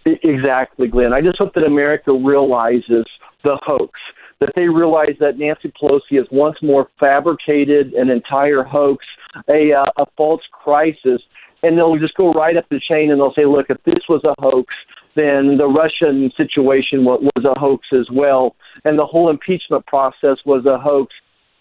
Exactly, 0.05 0.87
Glenn. 0.87 1.13
I 1.13 1.21
just 1.21 1.37
hope 1.37 1.53
that 1.55 1.63
America 1.63 2.13
realizes 2.13 3.05
the 3.43 3.57
hoax, 3.63 3.99
that 4.39 4.51
they 4.55 4.67
realize 4.67 5.15
that 5.19 5.37
Nancy 5.37 5.71
Pelosi 5.81 6.17
has 6.17 6.27
once 6.31 6.57
more 6.61 6.89
fabricated 6.99 7.93
an 7.93 8.09
entire 8.09 8.63
hoax, 8.63 9.05
a, 9.49 9.73
uh, 9.73 9.85
a 9.97 10.05
false 10.15 10.41
crisis, 10.51 11.21
and 11.63 11.77
they'll 11.77 11.97
just 11.97 12.15
go 12.15 12.31
right 12.31 12.55
up 12.55 12.65
the 12.69 12.79
chain 12.87 13.11
and 13.11 13.19
they'll 13.19 13.33
say, 13.33 13.45
look, 13.45 13.67
if 13.69 13.77
this 13.83 14.03
was 14.07 14.23
a 14.23 14.35
hoax, 14.39 14.73
then 15.15 15.57
the 15.57 15.67
Russian 15.67 16.31
situation 16.35 17.05
was 17.05 17.23
a 17.45 17.57
hoax 17.59 17.87
as 17.93 18.07
well, 18.11 18.55
and 18.83 18.99
the 18.99 19.05
whole 19.05 19.29
impeachment 19.29 19.85
process 19.85 20.37
was 20.45 20.65
a 20.65 20.77
hoax, 20.77 21.13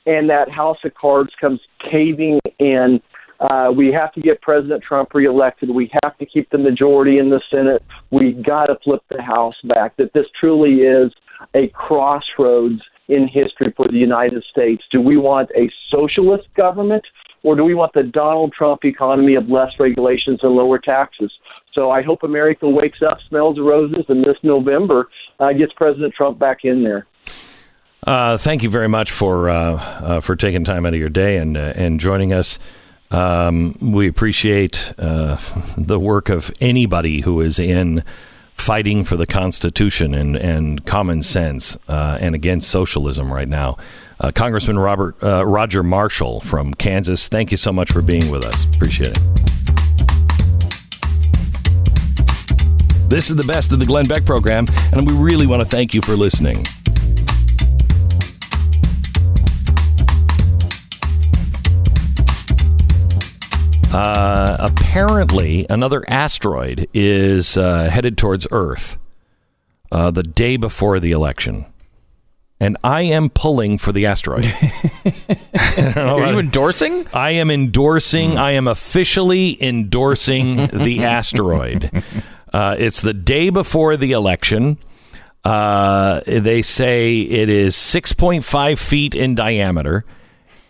and 0.06 0.28
that 0.28 0.50
House 0.50 0.78
of 0.84 0.94
Cards 0.94 1.30
comes 1.40 1.60
caving 1.90 2.40
in. 2.58 3.00
Uh, 3.40 3.70
we 3.74 3.92
have 3.92 4.12
to 4.12 4.20
get 4.20 4.40
President 4.42 4.82
Trump 4.82 5.14
reelected. 5.14 5.70
We 5.70 5.90
have 6.02 6.16
to 6.18 6.26
keep 6.26 6.50
the 6.50 6.58
majority 6.58 7.18
in 7.18 7.30
the 7.30 7.40
Senate. 7.50 7.82
We 8.10 8.32
got 8.32 8.66
to 8.66 8.76
flip 8.82 9.02
the 9.10 9.22
House 9.22 9.56
back. 9.64 9.96
That 9.96 10.12
this 10.14 10.26
truly 10.38 10.82
is 10.82 11.12
a 11.54 11.68
crossroads 11.68 12.80
in 13.08 13.28
history 13.28 13.72
for 13.76 13.86
the 13.88 13.98
United 13.98 14.42
States. 14.50 14.82
Do 14.90 15.00
we 15.00 15.16
want 15.16 15.50
a 15.56 15.70
socialist 15.90 16.48
government, 16.56 17.04
or 17.44 17.54
do 17.54 17.62
we 17.62 17.74
want 17.74 17.92
the 17.92 18.02
Donald 18.02 18.52
Trump 18.52 18.84
economy 18.84 19.36
of 19.36 19.48
less 19.48 19.70
regulations 19.78 20.40
and 20.42 20.52
lower 20.52 20.78
taxes? 20.78 21.30
So 21.74 21.90
I 21.90 22.02
hope 22.02 22.22
America 22.22 22.68
wakes 22.68 23.02
up, 23.02 23.18
smells 23.28 23.56
the 23.56 23.62
roses, 23.62 24.04
and 24.08 24.24
this 24.24 24.36
November 24.42 25.08
uh, 25.38 25.52
gets 25.52 25.72
President 25.74 26.14
Trump 26.14 26.38
back 26.38 26.58
in 26.64 26.82
there. 26.82 27.06
Uh, 28.06 28.36
thank 28.36 28.62
you 28.62 28.70
very 28.70 28.88
much 28.88 29.10
for 29.10 29.48
uh, 29.48 29.76
uh, 29.76 30.20
for 30.20 30.36
taking 30.36 30.64
time 30.64 30.84
out 30.84 30.94
of 30.94 31.00
your 31.00 31.08
day 31.08 31.36
and 31.36 31.56
uh, 31.56 31.72
and 31.76 32.00
joining 32.00 32.32
us. 32.32 32.58
Um, 33.10 33.76
we 33.80 34.08
appreciate 34.08 34.92
uh, 34.98 35.38
the 35.76 36.00
work 36.00 36.28
of 36.28 36.50
anybody 36.60 37.20
who 37.20 37.40
is 37.40 37.58
in 37.58 38.04
fighting 38.54 39.04
for 39.04 39.16
the 39.16 39.26
Constitution 39.26 40.14
and, 40.14 40.36
and 40.36 40.86
common 40.86 41.22
sense 41.22 41.76
uh, 41.86 42.16
and 42.20 42.34
against 42.34 42.70
socialism 42.70 43.32
right 43.32 43.48
now. 43.48 43.76
Uh, 44.18 44.30
Congressman 44.32 44.78
Robert 44.78 45.22
uh, 45.22 45.44
Roger 45.44 45.82
Marshall 45.82 46.40
from 46.40 46.72
Kansas, 46.72 47.28
thank 47.28 47.50
you 47.50 47.56
so 47.56 47.72
much 47.72 47.92
for 47.92 48.00
being 48.00 48.30
with 48.30 48.44
us. 48.44 48.64
Appreciate 48.74 49.16
it. 49.16 49.54
This 53.08 53.28
is 53.28 53.36
the 53.36 53.44
best 53.46 53.72
of 53.72 53.78
the 53.78 53.86
Glenn 53.86 54.06
Beck 54.06 54.24
program, 54.24 54.66
and 54.92 55.06
we 55.06 55.14
really 55.14 55.46
want 55.46 55.62
to 55.62 55.68
thank 55.68 55.92
you 55.92 56.00
for 56.00 56.16
listening. 56.16 56.64
Uh, 63.94 64.56
apparently, 64.58 65.66
another 65.70 66.04
asteroid 66.08 66.88
is 66.92 67.56
uh, 67.56 67.84
headed 67.84 68.18
towards 68.18 68.44
Earth 68.50 68.98
uh, 69.92 70.10
the 70.10 70.24
day 70.24 70.56
before 70.56 70.98
the 70.98 71.12
election. 71.12 71.64
And 72.58 72.76
I 72.82 73.02
am 73.02 73.30
pulling 73.30 73.78
for 73.78 73.92
the 73.92 74.06
asteroid. 74.06 74.46
Are 75.96 76.32
you 76.32 76.40
endorsing? 76.40 77.06
I 77.12 77.30
am 77.32 77.52
endorsing, 77.52 78.36
I 78.36 78.52
am 78.52 78.66
officially 78.66 79.62
endorsing 79.62 80.56
the 80.56 81.04
asteroid. 81.04 82.02
Uh, 82.52 82.74
it's 82.76 83.00
the 83.00 83.14
day 83.14 83.48
before 83.48 83.96
the 83.96 84.10
election. 84.10 84.76
Uh, 85.44 86.20
they 86.26 86.62
say 86.62 87.20
it 87.20 87.48
is 87.48 87.76
6.5 87.76 88.76
feet 88.76 89.14
in 89.14 89.36
diameter 89.36 90.04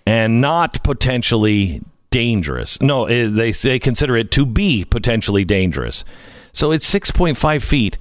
and 0.04 0.42
not 0.42 0.84
potentially 0.84 1.80
dangerous. 2.14 2.80
No, 2.80 3.06
eh, 3.06 3.26
they 3.28 3.50
they 3.50 3.80
consider 3.80 4.16
it 4.16 4.30
to 4.30 4.46
be 4.46 4.84
potentially 4.84 5.44
dangerous. 5.44 6.04
So 6.52 6.70
it's 6.70 6.88
6.5 6.88 7.60
feet. 7.60 7.98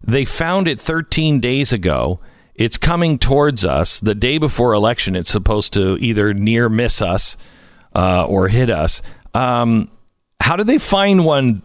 They 0.00 0.24
found 0.24 0.68
it 0.68 0.78
13 0.78 1.40
days 1.40 1.72
ago. 1.72 2.20
It's 2.54 2.78
coming 2.78 3.18
towards 3.18 3.64
us 3.64 3.98
the 3.98 4.14
day 4.14 4.38
before 4.38 4.72
election. 4.72 5.16
It's 5.16 5.32
supposed 5.32 5.72
to 5.72 5.96
either 5.96 6.32
near 6.32 6.68
miss 6.68 7.02
us 7.02 7.36
uh, 7.92 8.24
or 8.26 8.46
hit 8.46 8.70
us. 8.70 9.02
Um, 9.34 9.90
how 10.40 10.54
did 10.54 10.68
they 10.68 10.78
find 10.78 11.24
one 11.24 11.62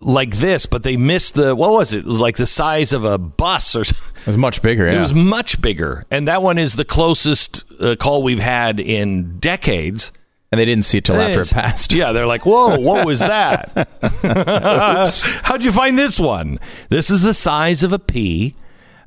like 0.00 0.36
this? 0.36 0.66
But 0.66 0.84
they 0.84 0.96
missed 0.96 1.34
the 1.34 1.56
what 1.56 1.72
was 1.72 1.92
it? 1.92 1.98
It 1.98 2.04
was 2.04 2.20
like 2.20 2.36
the 2.36 2.46
size 2.46 2.92
of 2.92 3.02
a 3.02 3.18
bus 3.18 3.74
or. 3.74 3.82
something. 3.82 4.22
It 4.22 4.26
was 4.28 4.36
much 4.36 4.62
bigger. 4.62 4.86
Yeah. 4.86 4.98
It 4.98 5.00
was 5.00 5.14
much 5.14 5.60
bigger, 5.60 6.06
and 6.12 6.28
that 6.28 6.44
one 6.44 6.58
is 6.58 6.76
the 6.76 6.84
closest 6.84 7.64
uh, 7.80 7.96
call 7.96 8.22
we've 8.22 8.38
had 8.38 8.78
in 8.78 9.40
decades. 9.40 10.12
And 10.52 10.58
they 10.60 10.66
didn't 10.66 10.84
see 10.84 10.98
it 10.98 11.04
till 11.04 11.16
after 11.16 11.40
it 11.40 11.50
passed. 11.50 11.92
Yeah, 11.94 12.12
they're 12.12 12.26
like, 12.26 12.44
"Whoa, 12.44 12.78
what 12.78 13.06
was 13.06 13.20
that? 13.20 13.88
How'd 15.44 15.64
you 15.64 15.72
find 15.72 15.98
this 15.98 16.20
one? 16.20 16.60
This 16.90 17.10
is 17.10 17.22
the 17.22 17.32
size 17.32 17.82
of 17.82 17.92
a 17.94 17.98
pea, 17.98 18.54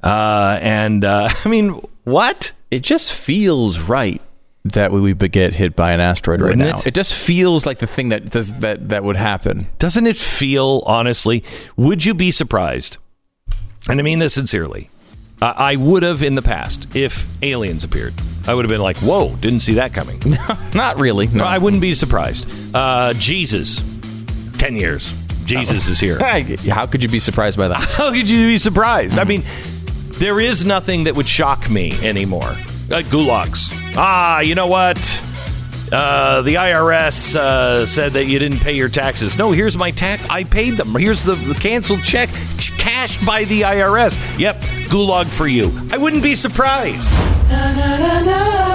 uh, 0.04 0.58
and 0.62 1.06
uh, 1.06 1.30
I 1.46 1.48
mean, 1.50 1.80
what? 2.04 2.52
It 2.72 2.80
just 2.82 3.14
feels 3.14 3.80
right 3.80 4.22
that 4.66 4.92
we 4.92 5.14
would 5.14 5.32
get 5.32 5.54
hit 5.54 5.76
by 5.76 5.92
an 5.92 6.00
asteroid 6.00 6.42
right 6.42 6.58
Wouldn't 6.58 6.68
now. 6.68 6.80
it? 6.80 6.88
It? 6.88 6.96
just 6.96 7.14
feels 7.14 7.68
like 7.68 7.78
the 7.78 7.88
thing 7.88 8.10
that 8.10 8.32
does 8.32 8.52
that 8.60 8.90
that 8.90 9.04
would 9.04 9.16
happen. 9.16 9.68
Doesn't 9.78 10.08
it 10.08 10.18
feel 10.18 10.84
honestly? 10.88 11.44
Would 11.78 12.04
you 12.04 12.16
be 12.16 12.32
surprised? 12.32 12.98
And 13.88 14.00
I 14.00 14.04
mean 14.04 14.18
this 14.18 14.34
sincerely. 14.34 14.90
Uh, 15.42 15.54
I 15.56 15.76
would 15.76 16.04
have 16.04 16.24
in 16.24 16.36
the 16.36 16.42
past 16.42 16.96
if 16.96 17.28
aliens 17.44 17.84
appeared. 17.84 18.14
I 18.48 18.54
would 18.54 18.64
have 18.64 18.70
been 18.70 18.82
like, 18.82 18.98
"Whoa, 18.98 19.36
didn't 19.38 19.62
see 19.62 19.74
that 19.76 19.94
coming." 19.94 20.22
Not 20.74 21.00
really. 21.00 21.28
No. 21.28 21.44
I 21.44 21.58
wouldn't 21.58 21.82
be 21.82 21.94
surprised. 21.94 22.48
Uh, 22.76 23.14
Jesus, 23.14 23.84
ten 24.58 24.76
years. 24.76 25.14
Jesus 25.46 25.88
is 25.88 26.00
here. 26.00 26.18
How 26.70 26.86
could 26.86 27.04
you 27.04 27.10
be 27.10 27.20
surprised 27.20 27.58
by 27.58 27.68
that? 27.68 27.82
How 27.98 28.12
could 28.12 28.28
you 28.30 28.48
be 28.48 28.58
surprised? 28.58 29.20
I 29.20 29.24
mean, 29.26 29.44
there 30.14 30.40
is 30.40 30.66
nothing 30.66 31.04
that 31.04 31.16
would 31.16 31.28
shock 31.28 31.70
me 31.70 31.92
anymore. 32.04 32.50
Uh, 32.90 33.02
gulags. 33.10 33.72
Ah, 33.96 34.40
you 34.40 34.56
know 34.56 34.68
what? 34.68 34.98
Uh, 35.96 36.42
the 36.42 36.56
IRS 36.56 37.38
uh, 37.38 37.86
said 37.86 38.12
that 38.14 38.26
you 38.26 38.38
didn't 38.38 38.60
pay 38.60 38.74
your 38.74 38.90
taxes. 38.90 39.38
No, 39.38 39.54
here's 39.54 39.78
my 39.78 39.92
tax. 39.92 40.26
I 40.30 40.44
paid 40.44 40.76
them. 40.76 40.94
Here's 40.94 41.24
the, 41.24 41.36
the 41.36 41.54
canceled 41.54 42.04
check 42.04 42.30
ch- 42.58 42.78
cashed 42.78 43.26
by 43.26 43.46
the 43.46 43.62
IRS. 43.62 44.20
Yep, 44.38 44.60
gulag 44.90 45.28
for 45.28 45.48
you. 45.48 45.72
I 45.92 45.98
wouldn't 45.98 46.22
be 46.22 46.36
surprised. 46.36 47.14
Na, 47.50 47.74
na, 47.74 48.22
na. 48.26 48.75